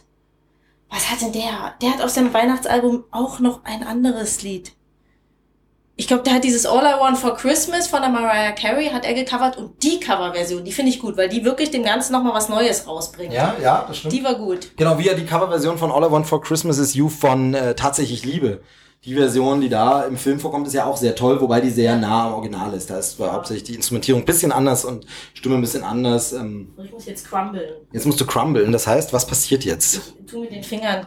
[0.91, 1.75] was hat denn der?
[1.81, 4.73] Der hat auf seinem Weihnachtsalbum auch noch ein anderes Lied.
[5.97, 9.05] Ich glaube, der hat dieses All I Want for Christmas von der Mariah Carey hat
[9.05, 12.35] er gecovert und die Coverversion, die finde ich gut, weil die wirklich dem Ganzen nochmal
[12.35, 13.33] was Neues rausbringt.
[13.33, 14.13] Ja, ja, das stimmt.
[14.13, 14.77] Die war gut.
[14.77, 17.77] Genau, wie ja die Coverversion von All I Want for Christmas is You von äh,
[17.77, 18.61] Tatsächlich Liebe.
[19.05, 21.97] Die Version, die da im Film vorkommt, ist ja auch sehr toll, wobei die sehr
[21.97, 22.89] nah am Original ist.
[22.89, 26.33] Da ist hauptsächlich die Instrumentierung ein bisschen anders und Stimme ein bisschen anders.
[26.33, 27.71] Ähm, Ich muss jetzt crumblen.
[27.93, 30.15] jetzt musst du crumblen, das heißt, was passiert jetzt?
[30.25, 31.07] Ich tu mit den Fingern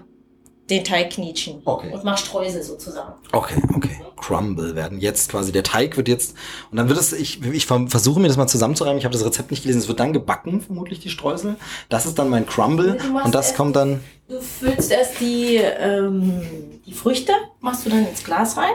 [0.70, 1.61] den Teig knietschen.
[1.63, 1.93] Okay.
[1.93, 3.13] Und mach Streusel sozusagen.
[3.32, 4.01] Okay, okay.
[4.18, 6.36] Crumble werden jetzt quasi, der Teig wird jetzt,
[6.72, 9.24] und dann wird es, ich, ich ver- versuche mir das mal zusammenzureimen, ich habe das
[9.24, 11.55] Rezept nicht gelesen, es wird dann gebacken, vermutlich die Streusel.
[11.88, 16.41] Das ist dann mein Crumble und das erst- kommt dann, Du füllst erst die, ähm,
[16.86, 18.74] die Früchte, machst du dann ins Glas rein.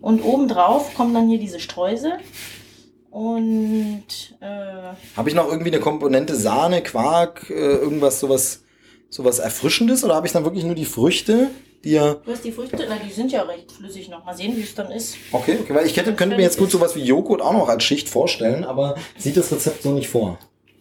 [0.00, 2.12] Und obendrauf kommen dann hier diese Streusel.
[3.10, 4.04] Und
[4.40, 8.62] äh, habe ich noch irgendwie eine Komponente Sahne, Quark, äh, irgendwas, sowas,
[9.08, 11.50] sowas Erfrischendes oder habe ich dann wirklich nur die Früchte,
[11.84, 14.24] die ja, du hast die Früchte, na, die sind ja recht flüssig noch.
[14.24, 15.16] Mal sehen, wie es dann ist.
[15.32, 17.84] okay, okay, weil ich hätte, könnte mir jetzt gut sowas wie Joghurt auch noch als
[17.84, 20.38] Schicht vorstellen, aber sieht das Rezept so nicht vor.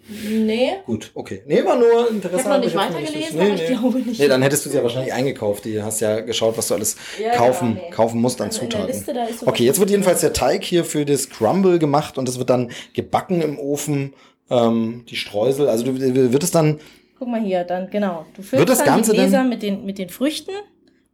[0.07, 0.73] Nee.
[0.85, 1.41] Gut, okay.
[1.47, 2.37] Nee, war nur Interesse.
[2.37, 3.75] Ich habe noch nicht weitergelesen, nee, aber ich nee.
[3.75, 4.19] glaube nicht.
[4.19, 5.65] Nee, dann hättest du sie ja wahrscheinlich eingekauft.
[5.65, 7.91] Du hast ja geschaut, was du alles Ja, kaufen, genau, nee.
[7.91, 8.87] kaufen musst an Also Zutaten.
[8.87, 9.13] Liste,
[9.45, 12.71] okay, jetzt wird jedenfalls der Teig hier für das Crumble gemacht und das wird dann
[12.93, 14.13] gebacken im Ofen.
[14.47, 15.99] Ähm, die Streusel, also du,
[16.31, 16.79] wird es dann,
[17.17, 18.25] Guck mal hier, dann genau.
[18.35, 20.51] Du füllst Wird das dann Ganze die Gläser mit den, mit den Früchten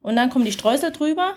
[0.01, 1.33] und dann kommen die Streusel drüber.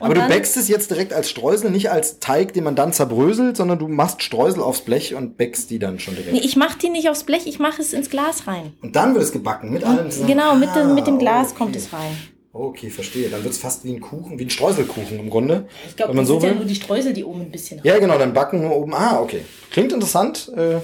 [0.00, 3.56] aber du backst es jetzt direkt als Streusel, nicht als Teig, den man dann zerbröselt,
[3.56, 6.34] sondern du machst Streusel aufs Blech und backst die dann schon direkt.
[6.34, 8.74] Nee, ich mache die nicht aufs Blech, ich mache es ins Glas rein.
[8.82, 10.28] Und dann wird es gebacken mit allem zusammen.
[10.28, 11.56] Genau, mit, dem, mit dem Ah, Glas okay.
[11.58, 12.16] kommt es rein.
[12.52, 13.28] Okay, verstehe.
[13.30, 15.66] Dann wird es fast wie ein Kuchen, wie ein Streuselkuchen im Grunde.
[15.88, 16.56] Ich glaube, das so sind ja will.
[16.60, 18.94] nur die Streusel, die oben ein bisschen Ja, genau, dann backen wir oben.
[18.94, 19.40] Ah, okay.
[19.70, 20.50] Klingt interessant.
[20.56, 20.76] Äh,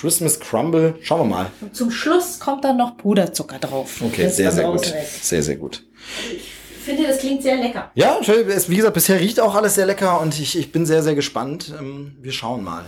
[0.00, 0.94] Christmas Crumble.
[1.02, 1.46] Schauen wir mal.
[1.60, 4.00] Und zum Schluss kommt dann noch Puderzucker drauf.
[4.00, 4.94] Okay, wenn's sehr, sehr gut.
[5.22, 5.82] Sehr, sehr gut.
[6.30, 7.90] Ich finde, das klingt sehr lecker.
[7.94, 11.02] Ja, es, wie gesagt, bisher riecht auch alles sehr lecker und ich, ich bin sehr,
[11.02, 11.74] sehr gespannt.
[11.78, 12.84] Ähm, wir schauen mal.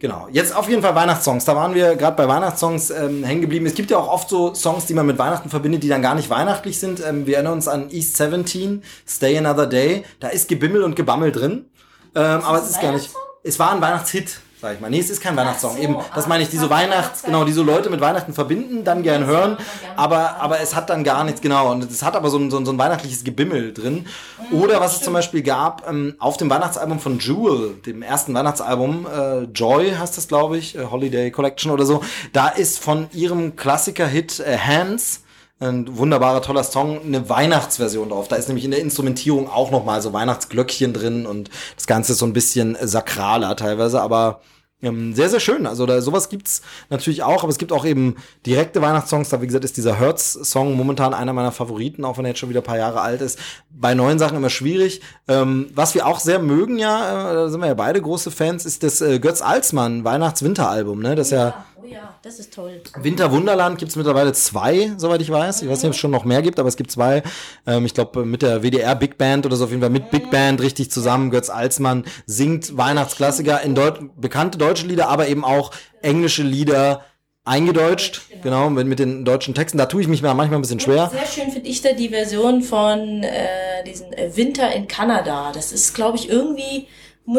[0.00, 0.28] Genau.
[0.30, 1.44] Jetzt auf jeden Fall Weihnachtssongs.
[1.44, 3.66] Da waren wir gerade bei Weihnachtssongs ähm, hängen geblieben.
[3.66, 6.14] Es gibt ja auch oft so Songs, die man mit Weihnachten verbindet, die dann gar
[6.14, 7.04] nicht weihnachtlich sind.
[7.04, 10.04] Ähm, wir erinnern uns an East 17, Stay Another Day.
[10.20, 11.66] Da ist Gebimmel und Gebammel drin.
[12.14, 13.10] Ähm, aber es ist gar nicht.
[13.42, 14.40] Es war ein Weihnachtshit.
[14.60, 14.90] Sag ich mal.
[14.90, 15.76] Nee, es ist kein Weihnachtssong.
[15.76, 18.00] so, Eben, das ah, meine ich, die so das Weihnachts, genau, die so Leute mit
[18.00, 19.56] Weihnachten verbinden, dann gern hören,
[19.96, 21.70] aber, aber es hat dann gar nichts, genau.
[21.70, 24.06] Und es hat aber so ein, so ein, so ein weihnachtliches Gebimmel drin.
[24.50, 29.06] Oder was es zum Beispiel gab, ähm, auf dem Weihnachtsalbum von Jewel, dem ersten Weihnachtsalbum,
[29.06, 32.02] äh, Joy heißt das, glaube ich, äh, Holiday Collection oder so,
[32.32, 35.22] da ist von ihrem Klassiker-Hit äh, Hands,
[35.60, 38.28] ein wunderbarer, toller Song, eine Weihnachtsversion drauf.
[38.28, 42.18] Da ist nämlich in der Instrumentierung auch nochmal so Weihnachtsglöckchen drin und das Ganze ist
[42.18, 44.40] so ein bisschen sakraler teilweise, aber
[44.80, 45.66] ähm, sehr, sehr schön.
[45.66, 48.14] Also da, sowas gibt's natürlich auch, aber es gibt auch eben
[48.46, 49.28] direkte Weihnachtssongs.
[49.28, 52.48] Da, wie gesagt, ist dieser Hertz-Song momentan einer meiner Favoriten, auch wenn er jetzt schon
[52.48, 53.40] wieder ein paar Jahre alt ist.
[53.70, 55.00] Bei neuen Sachen immer schwierig.
[55.26, 58.64] Ähm, was wir auch sehr mögen, ja, äh, da sind wir ja beide große Fans,
[58.64, 61.16] ist das äh, Götz Alsmann Weihnachts-Winteralbum, ne?
[61.16, 62.80] Das ja Ja, ja, das ist toll.
[62.96, 65.62] Winter Wunderland gibt's mittlerweile zwei, soweit ich weiß.
[65.62, 67.22] Ich weiß nicht, ob es schon noch mehr gibt, aber es gibt zwei.
[67.66, 70.30] Ähm, ich glaube, mit der WDR Big Band oder so auf jeden Fall mit Big
[70.30, 71.30] Band richtig zusammen.
[71.30, 75.72] Götz Alsmann singt Weihnachtsklassiker in Deut bekannte deutsche Lieder, aber eben auch
[76.02, 77.04] englische Lieder
[77.48, 78.20] eingedeutscht.
[78.42, 79.78] Genau, mit, mit den deutschen Texten.
[79.78, 81.10] Da tue ich mich mal manchmal ein bisschen schwer.
[81.10, 85.50] Sehr schön finde ich da die Version von äh, diesen äh, Winter in Kanada.
[85.52, 86.86] Das ist, glaube ich, irgendwie,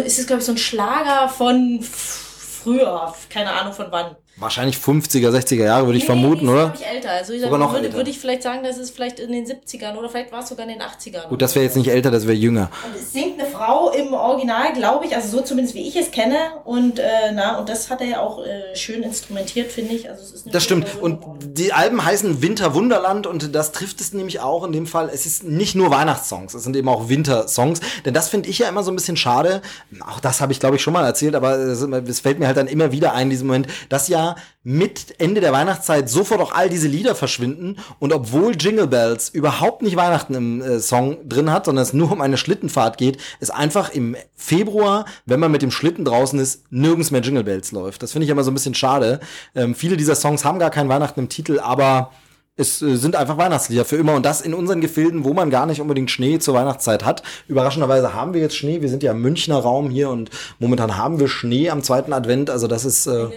[0.03, 3.13] ist es, glaube ich, so ein Schlager von früher.
[3.29, 4.15] Keine Ahnung von wann.
[4.39, 6.73] Wahrscheinlich 50er, 60er Jahre, würde ich Nee, vermuten, die ist, oder?
[6.79, 7.09] ich, älter.
[7.11, 7.97] Also ich Sogar noch würde, älter.
[7.97, 10.65] würde ich vielleicht sagen, das ist vielleicht in den 70ern oder vielleicht war es sogar
[10.67, 11.27] in den 80ern.
[11.27, 12.69] Gut, das wäre jetzt nicht älter, das wäre jünger.
[12.85, 16.11] Und es singt eine Frau im Original, glaube ich, also so zumindest wie ich es
[16.11, 16.37] kenne.
[16.65, 20.09] Und äh, na, und das hat er ja auch äh, schön instrumentiert, finde ich.
[20.09, 20.87] Also es ist eine Das stimmt.
[20.87, 24.87] Version Und die Alben heißen Winter Wunderland und das trifft es nämlich auch in dem
[24.87, 25.09] Fall.
[25.13, 27.79] Es ist nicht nur Weihnachtssongs, es sind eben auch Wintersongs.
[28.05, 29.61] Denn das finde ich ja immer so ein bisschen schade.
[30.07, 32.57] Auch das habe ich, glaube ich, schon mal erzählt, aber es, es fällt mir halt
[32.57, 34.28] dann immer wieder ein, in diesem Moment, dass ja
[34.63, 37.77] mit Ende der Weihnachtszeit sofort auch all diese Lieder verschwinden.
[37.99, 42.11] Und obwohl Jingle Bells überhaupt nicht Weihnachten im äh, Song drin hat, sondern es nur
[42.11, 46.71] um eine Schlittenfahrt geht, es einfach im Februar, wenn man mit dem Schlitten draußen ist,
[46.71, 48.03] nirgends mehr Jingle Bells läuft.
[48.03, 49.19] Das finde ich immer so ein bisschen schade.
[49.55, 52.11] Ähm, viele dieser Songs haben gar kein Weihnachten im Titel, aber
[52.59, 55.65] es äh, sind einfach Weihnachtslieder für immer und das in unseren Gefilden, wo man gar
[55.65, 57.23] nicht unbedingt Schnee zur Weihnachtszeit hat.
[57.47, 58.81] Überraschenderweise haben wir jetzt Schnee.
[58.81, 60.29] Wir sind ja im Münchner Raum hier und
[60.59, 62.49] momentan haben wir Schnee am zweiten Advent.
[62.49, 63.27] Also das ist äh,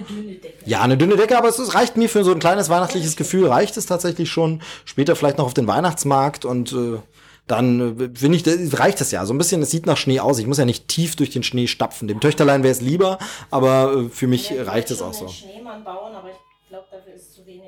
[0.67, 3.47] ja eine dünne Decke, aber es, es reicht mir für so ein kleines weihnachtliches Gefühl.
[3.49, 4.61] Reicht es tatsächlich schon.
[4.85, 6.99] Später vielleicht noch auf den Weihnachtsmarkt und äh,
[7.47, 9.25] dann äh, finde ich, das- reicht das ja.
[9.27, 10.39] So ein bisschen, es sieht nach Schnee aus.
[10.39, 12.09] Ich muss ja nicht tief durch den Schnee stapfen.
[12.09, 13.19] Dem Töchterlein wäre es lieber,
[13.51, 15.29] aber äh, für mich Ja, ich reicht es auch so.
[15.29, 16.13] Schneemann bauen,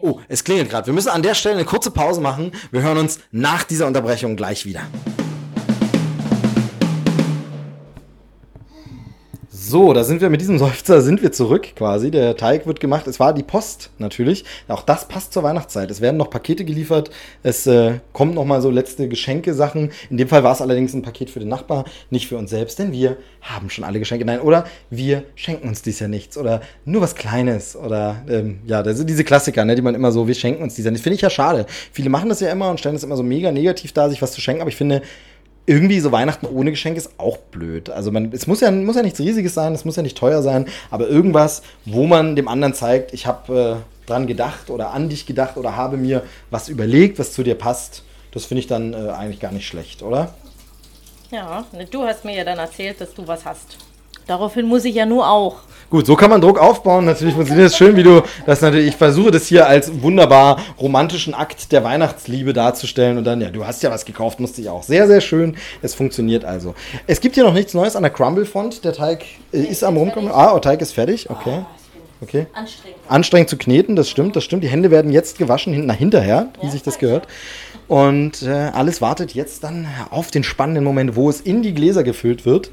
[0.06, 0.86] Oh, es klingelt gerade.
[0.86, 2.52] Wir müssen an der Stelle eine kurze Pause machen.
[2.70, 4.82] Wir hören uns nach dieser Unterbrechung gleich wieder.
[9.66, 12.10] So, da sind wir mit diesem Seufzer sind wir zurück quasi.
[12.10, 13.06] Der Teig wird gemacht.
[13.06, 14.44] Es war die Post natürlich.
[14.68, 15.90] Auch das passt zur Weihnachtszeit.
[15.90, 17.10] Es werden noch Pakete geliefert.
[17.42, 19.90] Es äh, kommen noch mal so letzte Geschenke-Sachen.
[20.10, 22.78] In dem Fall war es allerdings ein Paket für den Nachbar, nicht für uns selbst,
[22.78, 24.26] denn wir haben schon alle Geschenke.
[24.26, 28.82] Nein, oder wir schenken uns dies ja nichts oder nur was Kleines oder ähm, ja,
[28.82, 31.02] das sind diese Klassiker, ne, die man immer so, wir schenken uns dies ja nicht.
[31.02, 31.64] Finde ich ja schade.
[31.90, 34.32] Viele machen das ja immer und stellen das immer so mega negativ dar, sich was
[34.32, 34.60] zu schenken.
[34.60, 35.00] Aber ich finde
[35.66, 37.90] irgendwie so Weihnachten ohne Geschenk ist auch blöd.
[37.90, 40.42] Also man, es muss ja, muss ja nichts Riesiges sein, es muss ja nicht teuer
[40.42, 45.08] sein, aber irgendwas, wo man dem anderen zeigt, ich habe äh, dran gedacht oder an
[45.08, 48.02] dich gedacht oder habe mir was überlegt, was zu dir passt,
[48.32, 50.34] das finde ich dann äh, eigentlich gar nicht schlecht, oder?
[51.30, 53.78] Ja, ne, du hast mir ja dann erzählt, dass du was hast.
[54.26, 55.56] Daraufhin muss ich ja nur auch.
[55.90, 57.04] Gut, so kann man Druck aufbauen.
[57.04, 58.88] Natürlich funktioniert es schön, wie du das natürlich.
[58.88, 63.66] Ich versuche das hier als wunderbar romantischen Akt der Weihnachtsliebe darzustellen und dann, ja, du
[63.66, 64.82] hast ja was gekauft, musste ich auch.
[64.82, 65.56] Sehr, sehr schön.
[65.82, 66.74] Es funktioniert also.
[67.06, 68.82] Es gibt hier noch nichts Neues an der Crumble-Font.
[68.84, 70.30] Der Teig äh, ist am Rumkommen.
[70.32, 71.28] Ah, der Teig ist fertig.
[71.30, 71.64] Okay.
[72.22, 72.46] Okay.
[72.54, 72.98] Anstrengend.
[73.08, 74.64] Anstrengend zu kneten, das stimmt, das stimmt.
[74.64, 77.26] Die Hände werden jetzt gewaschen, hin- nach hinterher, wie sich das gehört.
[77.86, 82.02] Und äh, alles wartet jetzt dann auf den spannenden Moment, wo es in die Gläser
[82.02, 82.70] gefüllt wird.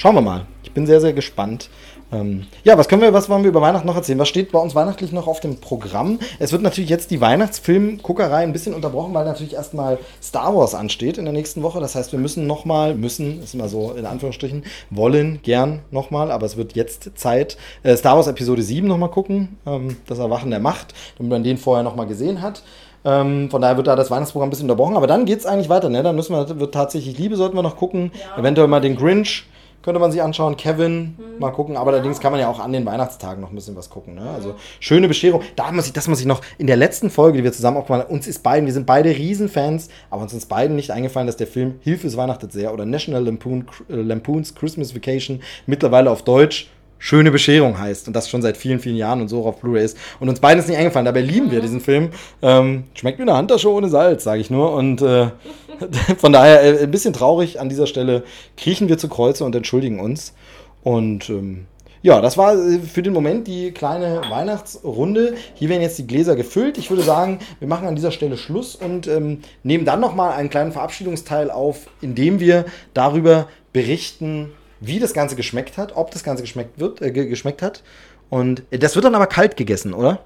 [0.00, 0.46] Schauen wir mal.
[0.62, 1.68] Ich bin sehr, sehr gespannt.
[2.10, 4.18] Ähm, ja, was können wir, was wollen wir über Weihnachten noch erzählen?
[4.18, 6.18] Was steht bei uns weihnachtlich noch auf dem Programm?
[6.38, 11.18] Es wird natürlich jetzt die Weihnachtsfilm-Guckerei ein bisschen unterbrochen, weil natürlich erstmal Star Wars ansteht
[11.18, 11.80] in der nächsten Woche.
[11.80, 16.46] Das heißt, wir müssen nochmal, müssen, ist immer so in Anführungsstrichen, wollen gern nochmal, aber
[16.46, 20.60] es wird jetzt Zeit, äh, Star Wars Episode 7 nochmal gucken, ähm, das Erwachen der
[20.60, 22.62] Macht, damit man den vorher nochmal gesehen hat.
[23.04, 25.68] Ähm, von daher wird da das Weihnachtsprogramm ein bisschen unterbrochen, aber dann geht es eigentlich
[25.68, 26.02] weiter, ne?
[26.02, 28.12] Dann müssen wir, wird tatsächlich Liebe, sollten wir noch gucken.
[28.14, 28.40] Ja.
[28.40, 29.44] Eventuell mal den Grinch
[29.82, 30.56] könnte man sich anschauen.
[30.56, 31.76] Kevin, mal gucken.
[31.76, 34.14] Aber allerdings kann man ja auch an den Weihnachtstagen noch ein bisschen was gucken.
[34.14, 34.30] Ne?
[34.30, 35.42] Also schöne Bescherung.
[35.56, 38.04] Da muss ich, das muss ich noch in der letzten Folge, die wir zusammen aufgemacht
[38.04, 41.36] haben, uns ist beiden, wir sind beide Riesenfans, aber uns ist beiden nicht eingefallen, dass
[41.36, 46.22] der Film Hilfe es weihnachtet sehr oder National Lampoon, äh, Lampoons Christmas Vacation mittlerweile auf
[46.22, 46.68] Deutsch
[47.02, 49.96] Schöne Bescherung heißt und das schon seit vielen, vielen Jahren und so auf Blu-ray ist.
[50.20, 51.06] Und uns beiden ist nicht eingefallen.
[51.06, 52.10] Dabei lieben wir diesen Film.
[52.42, 54.74] Ähm, schmeckt wie eine Handtasche ohne Salz, sage ich nur.
[54.74, 55.30] Und äh,
[56.18, 58.22] von daher äh, ein bisschen traurig an dieser Stelle
[58.58, 60.34] kriechen wir zu Kreuze und entschuldigen uns.
[60.82, 61.66] Und ähm,
[62.02, 65.34] Ja, das war äh, für den Moment die kleine Weihnachtsrunde.
[65.54, 66.76] Hier werden jetzt die Gläser gefüllt.
[66.76, 70.50] Ich würde sagen, wir machen an dieser Stelle Schluss und ähm, nehmen dann nochmal einen
[70.50, 76.24] kleinen Verabschiedungsteil auf, in dem wir darüber berichten, wie das Ganze geschmeckt hat, ob das
[76.24, 77.82] Ganze geschmeckt, wird, äh, geschmeckt hat.
[78.28, 80.20] Und das wird dann aber kalt gegessen, oder?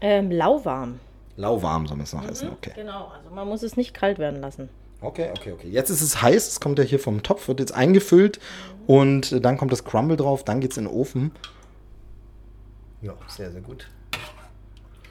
[0.00, 0.98] Ähm, lauwarm.
[1.36, 2.72] Lauwarm soll man es noch essen, Mhm, okay.
[2.74, 4.68] Genau, also man muss es nicht kalt werden lassen.
[5.00, 5.68] Okay, okay, okay.
[5.68, 8.38] Jetzt ist es heiß, es kommt ja hier vom Topf, wird jetzt eingefüllt
[8.86, 11.32] und äh, dann kommt das Crumble drauf, dann geht es in den Ofen.
[13.00, 13.88] Ja, sehr, sehr gut.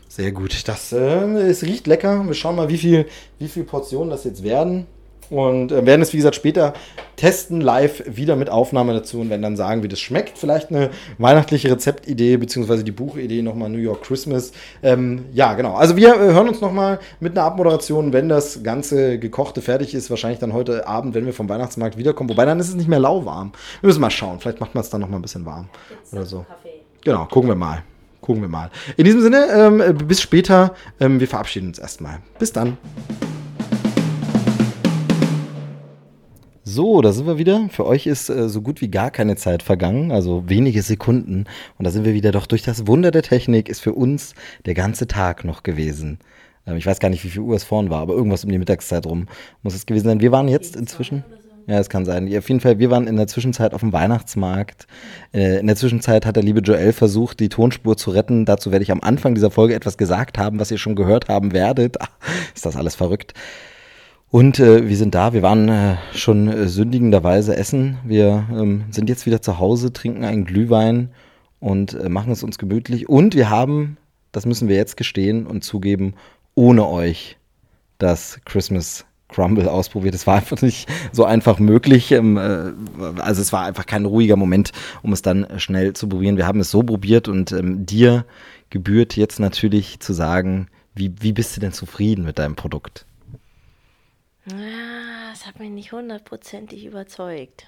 [0.08, 0.68] Sehr gut.
[0.68, 2.24] Das, äh, es riecht lecker.
[2.26, 3.08] Wir schauen mal, wie viel,
[3.38, 4.86] wie viel Portionen das jetzt werden.
[5.30, 6.74] Und äh, werden es, wie gesagt, später
[7.16, 10.38] testen, live, wieder mit Aufnahme dazu und werden dann sagen, wie das schmeckt.
[10.38, 14.52] Vielleicht eine weihnachtliche Rezeptidee, beziehungsweise die Buchidee nochmal New York Christmas.
[14.82, 15.76] Ähm, ja, genau.
[15.76, 20.10] Also wir äh, hören uns nochmal mit einer Abmoderation, wenn das ganze Gekochte fertig ist.
[20.10, 22.30] Wahrscheinlich dann heute Abend, wenn wir vom Weihnachtsmarkt wiederkommen.
[22.30, 23.52] Wobei dann ist es nicht mehr lauwarm.
[23.82, 24.40] Wir müssen mal schauen.
[24.40, 25.70] Vielleicht macht man es dann nochmal ein bisschen warm.
[26.12, 26.46] Oder so.
[26.48, 26.82] Kaffee.
[27.04, 27.84] Genau, gucken wir mal.
[28.22, 28.70] Gucken wir mal.
[28.98, 30.74] In diesem Sinne, ähm, bis später.
[31.00, 32.20] Ähm, wir verabschieden uns erstmal.
[32.38, 32.78] Bis dann.
[36.72, 37.68] So, da sind wir wieder.
[37.72, 41.46] Für euch ist äh, so gut wie gar keine Zeit vergangen, also wenige Sekunden.
[41.80, 42.32] Und da sind wir wieder.
[42.32, 44.36] Doch durch das Wunder der Technik ist für uns
[44.68, 46.20] der ganze Tag noch gewesen.
[46.68, 48.60] Ähm, ich weiß gar nicht, wie viel Uhr es vorn war, aber irgendwas um die
[48.60, 49.26] Mittagszeit rum
[49.64, 50.22] muss es gewesen sein.
[50.22, 51.24] Wir waren jetzt inzwischen.
[51.66, 52.26] Ja, es kann sein.
[52.38, 54.86] Auf jeden Fall, wir waren in der Zwischenzeit auf dem Weihnachtsmarkt.
[55.34, 58.46] Äh, in der Zwischenzeit hat der liebe Joel versucht, die Tonspur zu retten.
[58.46, 61.52] Dazu werde ich am Anfang dieser Folge etwas gesagt haben, was ihr schon gehört haben
[61.52, 62.00] werdet.
[62.00, 62.10] Ach,
[62.54, 63.34] ist das alles verrückt.
[64.32, 67.98] Und äh, wir sind da, wir waren äh, schon äh, sündigenderweise essen.
[68.04, 71.10] Wir ähm, sind jetzt wieder zu Hause, trinken einen Glühwein
[71.60, 73.10] und äh, machen es uns gemütlich.
[73.10, 73.98] Und wir haben,
[74.32, 76.14] das müssen wir jetzt gestehen und zugeben,
[76.54, 77.38] ohne euch
[77.98, 80.14] das Christmas Crumble ausprobiert.
[80.14, 82.12] Es war einfach nicht so einfach möglich.
[82.12, 82.72] Ähm, äh,
[83.22, 86.38] also es war einfach kein ruhiger Moment, um es dann schnell zu probieren.
[86.38, 88.26] Wir haben es so probiert und ähm, dir
[88.70, 93.08] gebührt jetzt natürlich zu sagen, wie, wie bist du denn zufrieden mit deinem Produkt?
[94.46, 97.68] Ja, das hat mich nicht hundertprozentig überzeugt.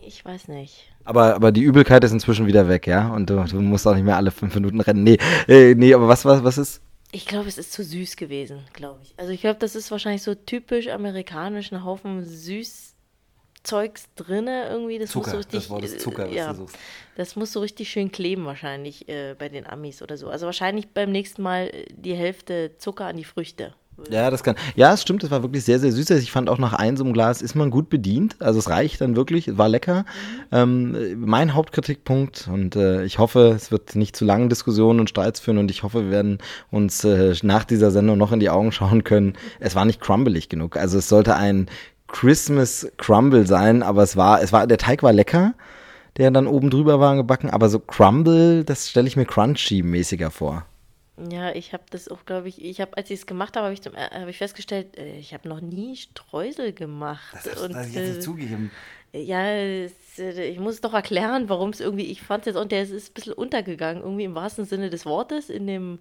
[0.00, 0.92] Ich weiß nicht.
[1.04, 3.12] Aber, aber die Übelkeit ist inzwischen wieder weg, ja?
[3.12, 5.02] Und du, du musst auch nicht mehr alle fünf Minuten rennen.
[5.02, 5.18] Nee,
[5.48, 6.80] äh, nee, aber was, was, was ist?
[7.10, 9.14] Ich glaube, es ist zu süß gewesen, glaube ich.
[9.18, 14.98] Also ich glaube, das ist wahrscheinlich so typisch amerikanisch, ein Haufen Süßzeugs drinne irgendwie.
[14.98, 16.56] Das muss so richtig, äh, ja,
[17.16, 20.28] das muss so richtig schön kleben wahrscheinlich äh, bei den Amis oder so.
[20.28, 23.74] Also wahrscheinlich beim nächsten Mal äh, die Hälfte Zucker an die Früchte.
[24.10, 24.56] Ja, das kann.
[24.74, 26.10] Ja, es stimmt, es war wirklich sehr, sehr süß.
[26.10, 28.36] Ich fand auch nach einem so einem Glas ist man gut bedient.
[28.40, 30.04] Also es reicht dann wirklich, es war lecker.
[30.50, 35.40] Ähm, mein Hauptkritikpunkt, und äh, ich hoffe, es wird nicht zu langen Diskussionen und Streits
[35.40, 36.38] führen und ich hoffe, wir werden
[36.70, 39.34] uns äh, nach dieser Sendung noch in die Augen schauen können.
[39.60, 40.76] Es war nicht crumbelig genug.
[40.76, 41.68] Also es sollte ein
[42.08, 45.54] Christmas Crumble sein, aber es war, es war, der Teig war lecker,
[46.16, 50.66] der dann oben drüber war gebacken, aber so Crumble, das stelle ich mir crunchy-mäßiger vor.
[51.30, 53.74] Ja, ich habe das auch, glaube ich, ich habe, als ich es gemacht habe, habe
[53.74, 57.36] ich, zum- habe ich festgestellt, äh, ich habe noch nie Streusel gemacht.
[57.62, 58.70] und, äh, zugegeben.
[59.12, 62.56] Ja, es, äh, ich muss es doch erklären, warum es irgendwie, ich fand es jetzt,
[62.56, 65.98] und der ist ein bisschen untergegangen, irgendwie im wahrsten Sinne des Wortes, in dem,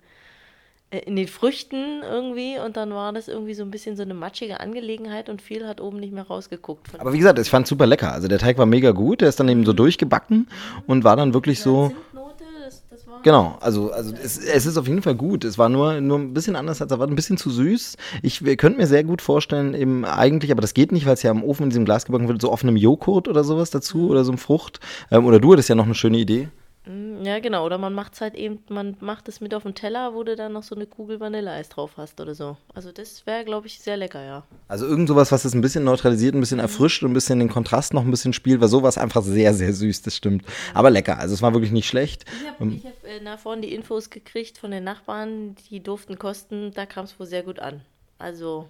[0.91, 4.59] in den Früchten irgendwie, und dann war das irgendwie so ein bisschen so eine matschige
[4.61, 6.99] Angelegenheit und viel hat oben nicht mehr rausgeguckt.
[6.99, 8.13] Aber wie gesagt, ich fand super lecker.
[8.13, 10.47] Also der Teig war mega gut, der ist dann eben so durchgebacken
[10.87, 11.89] und war dann wirklich so.
[11.89, 13.10] Zimtnote, das, das war.
[13.23, 15.45] Genau, also, also es, es ist auf jeden Fall gut.
[15.45, 17.95] Es war nur, nur ein bisschen anders als erwartet, ein bisschen zu süß.
[18.23, 21.31] Ich könnte mir sehr gut vorstellen, eben eigentlich, aber das geht nicht, weil es ja
[21.31, 24.31] im Ofen in diesem Glas gebacken wird, so offenem Joghurt oder sowas dazu oder so
[24.31, 24.79] ein Frucht.
[25.11, 26.49] Ähm, oder du hattest ja noch eine schöne Idee.
[26.85, 27.65] Mm, Ja, genau.
[27.65, 30.35] Oder man macht es halt eben, man macht es mit auf den Teller, wo du
[30.35, 32.57] dann noch so eine Kugel Vanilleeis drauf hast oder so.
[32.73, 34.43] Also das wäre, glaube ich, sehr lecker, ja.
[34.67, 37.49] Also irgend sowas, was es ein bisschen neutralisiert, ein bisschen erfrischt und ein bisschen den
[37.49, 40.43] Kontrast noch ein bisschen spielt, weil sowas einfach sehr, sehr süß, das stimmt.
[40.73, 41.19] Aber lecker.
[41.19, 42.25] Also es war wirklich nicht schlecht.
[42.41, 46.17] Ich habe ich hab, äh, nach vorne die Infos gekriegt von den Nachbarn, die durften
[46.17, 47.81] kosten, da kam es wohl sehr gut an.
[48.17, 48.67] Also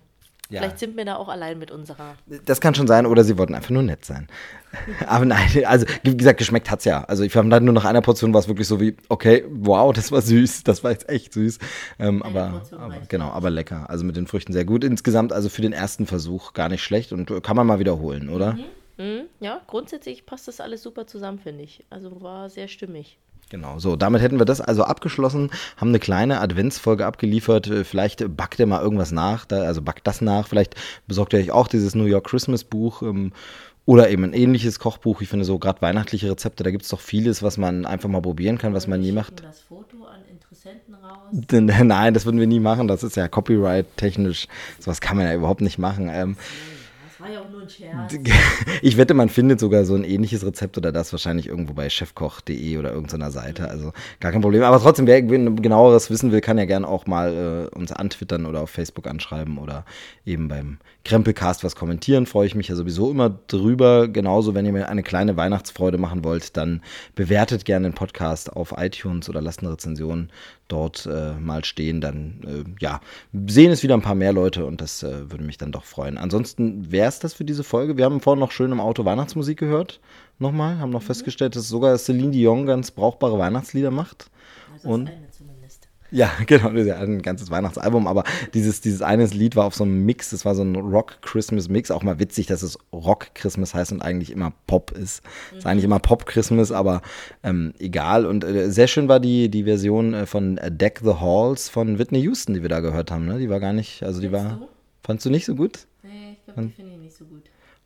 [0.52, 0.60] Ja.
[0.62, 2.16] vielleicht sind wir da auch allein mit unserer.
[2.46, 4.28] Das kann schon sein, oder sie wollten einfach nur nett sein.
[5.08, 7.04] Aber nein, also wie gesagt, geschmeckt hat's ja.
[7.06, 10.12] Also ich dann nur nach einer Portion war es wirklich so wie, okay, wow, das
[10.12, 11.60] war süß, das war jetzt echt süß.
[12.00, 13.90] Ähm, aber, aber genau, aber lecker.
[13.90, 14.84] Also mit den Früchten sehr gut.
[14.84, 18.58] Insgesamt also für den ersten Versuch gar nicht schlecht und kann man mal wiederholen, oder?
[18.98, 21.86] Mhm, ja, grundsätzlich passt das alles super zusammen, finde ich.
[21.90, 23.18] Also war sehr stimmig.
[23.52, 27.68] Genau, so, damit hätten wir das also abgeschlossen, haben eine kleine Adventsfolge abgeliefert.
[27.68, 30.48] Äh, Vielleicht backt ihr mal irgendwas nach, da, also backt das nach.
[30.48, 30.76] Vielleicht
[31.06, 33.34] besorgt ihr euch auch dieses New York Christmas Buch ähm,
[33.86, 35.22] oder eben ein ähnliches Kochbuch.
[35.22, 38.22] Ich finde so gerade weihnachtliche Rezepte, da gibt es doch vieles, was man einfach mal
[38.22, 39.44] probieren kann, was man nie macht.
[39.44, 41.28] das Foto an Interessenten raus.
[41.84, 42.88] Nein, das würden wir nie machen.
[42.88, 44.48] Das ist ja copyright-technisch.
[44.80, 46.10] Sowas kann man ja überhaupt nicht machen.
[46.10, 46.38] Ähm,
[47.22, 48.18] war ja auch nur ein Scherz.
[48.82, 52.78] Ich wette, man findet sogar so ein ähnliches Rezept oder das wahrscheinlich irgendwo bei chefkoch.de
[52.78, 53.70] oder irgendeiner Seite.
[53.70, 54.64] Also gar kein Problem.
[54.64, 58.62] Aber trotzdem, wer genaueres wissen will, kann ja gerne auch mal äh, uns antwittern oder
[58.62, 59.86] auf Facebook anschreiben oder
[60.26, 62.26] eben beim Krempelcast was kommentieren.
[62.26, 64.08] Freue ich mich ja sowieso immer drüber.
[64.08, 66.82] Genauso, wenn ihr mir eine kleine Weihnachtsfreude machen wollt, dann
[67.16, 70.30] bewertet gerne den Podcast auf iTunes oder lasst eine Rezension
[70.72, 72.02] dort äh, mal stehen.
[72.02, 73.02] Dann äh, ja,
[73.48, 76.18] sehen es wieder ein paar mehr Leute und das äh, würde mich dann doch freuen.
[76.18, 77.98] Ansonsten wäre es das für diese Folge.
[77.98, 80.00] Wir haben vorhin noch schön im Auto Weihnachtsmusik gehört.
[80.40, 81.06] Nochmal, haben noch mhm.
[81.06, 84.32] festgestellt, dass sogar Celine Dion ganz brauchbare Weihnachtslieder macht.
[84.74, 85.12] Also und
[86.12, 89.76] ja, genau, das ist ja ein ganzes Weihnachtsalbum, aber dieses, dieses eine Lied war auf
[89.76, 93.92] so einem Mix, das war so ein Rock-Christmas-Mix, auch mal witzig, dass es Rock-Christmas heißt
[93.92, 95.24] und eigentlich immer Pop ist.
[95.52, 95.58] Mhm.
[95.58, 97.02] Ist eigentlich immer Pop-Christmas, aber
[97.44, 98.26] ähm, egal.
[98.26, 102.20] Und äh, sehr schön war die, die Version äh, von Deck the Halls von Whitney
[102.22, 103.40] Houston, die wir da gehört haben, ne?
[103.40, 104.68] Die war gar nicht, also die war, du?
[105.04, 105.88] fandst du nicht so gut?
[106.04, 107.44] Nee, ich glaube, die finde ich nicht so gut.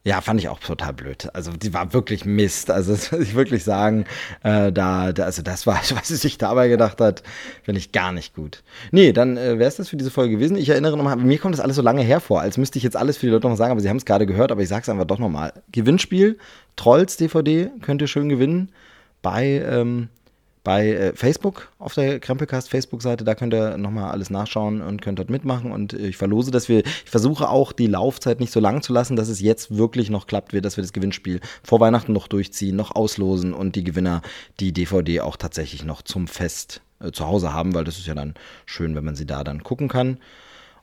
[0.07, 1.29] Ja, fand ich auch total blöd.
[1.33, 2.69] Also die war wirklich Mist.
[2.69, 4.05] Also das muss ich wirklich sagen,
[4.43, 7.23] äh, da, da, also das war, was sie sich dabei gedacht hat,
[7.63, 8.63] finde ich gar nicht gut.
[8.91, 10.57] Nee, dann äh, wäre es das für diese Folge gewesen.
[10.57, 13.17] Ich erinnere nochmal, mir kommt das alles so lange hervor, als müsste ich jetzt alles
[13.17, 14.89] für die Leute nochmal sagen, aber sie haben es gerade gehört, aber ich sage es
[14.89, 15.53] einfach doch nochmal.
[15.71, 16.37] Gewinnspiel,
[16.75, 18.69] Trolls DVD, könnt ihr schön gewinnen
[19.23, 20.09] bei ähm,
[20.65, 23.23] bei äh, Facebook auf der Krempelcast Facebook-Seite.
[23.23, 25.71] Da könnt ihr nochmal alles nachschauen und könnt dort mitmachen.
[25.71, 28.91] Und äh, ich verlose, dass wir, ich versuche auch die Laufzeit nicht so lang zu
[28.91, 32.27] lassen, dass es jetzt wirklich noch klappt wird, dass wir das Gewinnspiel vor Weihnachten noch
[32.27, 34.21] durchziehen, noch auslosen und die Gewinner
[34.59, 38.15] die DVD auch tatsächlich noch zum Fest äh, zu Hause haben, weil das ist ja
[38.15, 38.33] dann
[38.65, 40.17] schön, wenn man sie da dann gucken kann.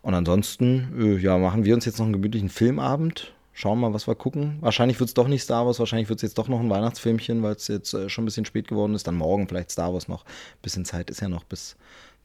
[0.00, 4.06] Und ansonsten, äh, ja, machen wir uns jetzt noch einen gemütlichen Filmabend schauen mal, was
[4.06, 4.58] wir gucken.
[4.60, 7.42] Wahrscheinlich wird es doch nicht Star Wars, wahrscheinlich wird es jetzt doch noch ein Weihnachtsfilmchen,
[7.42, 9.06] weil es jetzt äh, schon ein bisschen spät geworden ist.
[9.06, 10.24] Dann morgen vielleicht Star Wars noch.
[10.24, 11.76] Ein bisschen Zeit ist ja noch bis,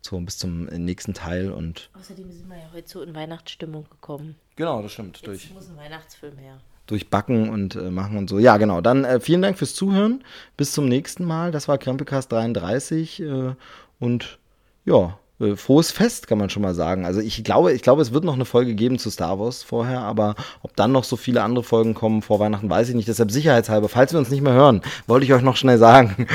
[0.01, 1.51] zu, bis zum nächsten Teil.
[1.51, 4.35] Und Außerdem sind wir ja heute so in Weihnachtsstimmung gekommen.
[4.55, 5.17] Genau, das stimmt.
[5.17, 6.59] Jetzt durch, muss ein Weihnachtsfilm her.
[6.87, 8.39] Durch Backen und äh, Machen und so.
[8.39, 8.79] Ja, genau.
[8.79, 10.23] Dann äh, vielen Dank fürs Zuhören.
[10.55, 11.51] Bis zum nächsten Mal.
[11.51, 13.21] Das war Krempelcast 33.
[13.21, 13.55] Äh,
[13.99, 14.39] und
[14.85, 15.19] ja,
[15.55, 17.05] frohes Fest, kann man schon mal sagen.
[17.05, 20.01] Also ich glaube, ich glaube, es wird noch eine Folge geben zu Star Wars vorher,
[20.01, 23.07] aber ob dann noch so viele andere Folgen kommen vor Weihnachten, weiß ich nicht.
[23.07, 26.27] Deshalb sicherheitshalber, falls wir uns nicht mehr hören, wollte ich euch noch schnell sagen.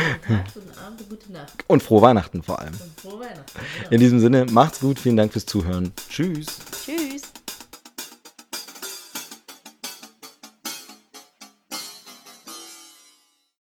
[1.67, 2.75] Und frohe Weihnachten vor allem.
[2.97, 3.91] Frohe Weihnachten, genau.
[3.91, 5.93] In diesem Sinne, macht's gut, vielen Dank fürs Zuhören.
[6.09, 6.59] Tschüss.
[6.85, 7.12] Tschüss.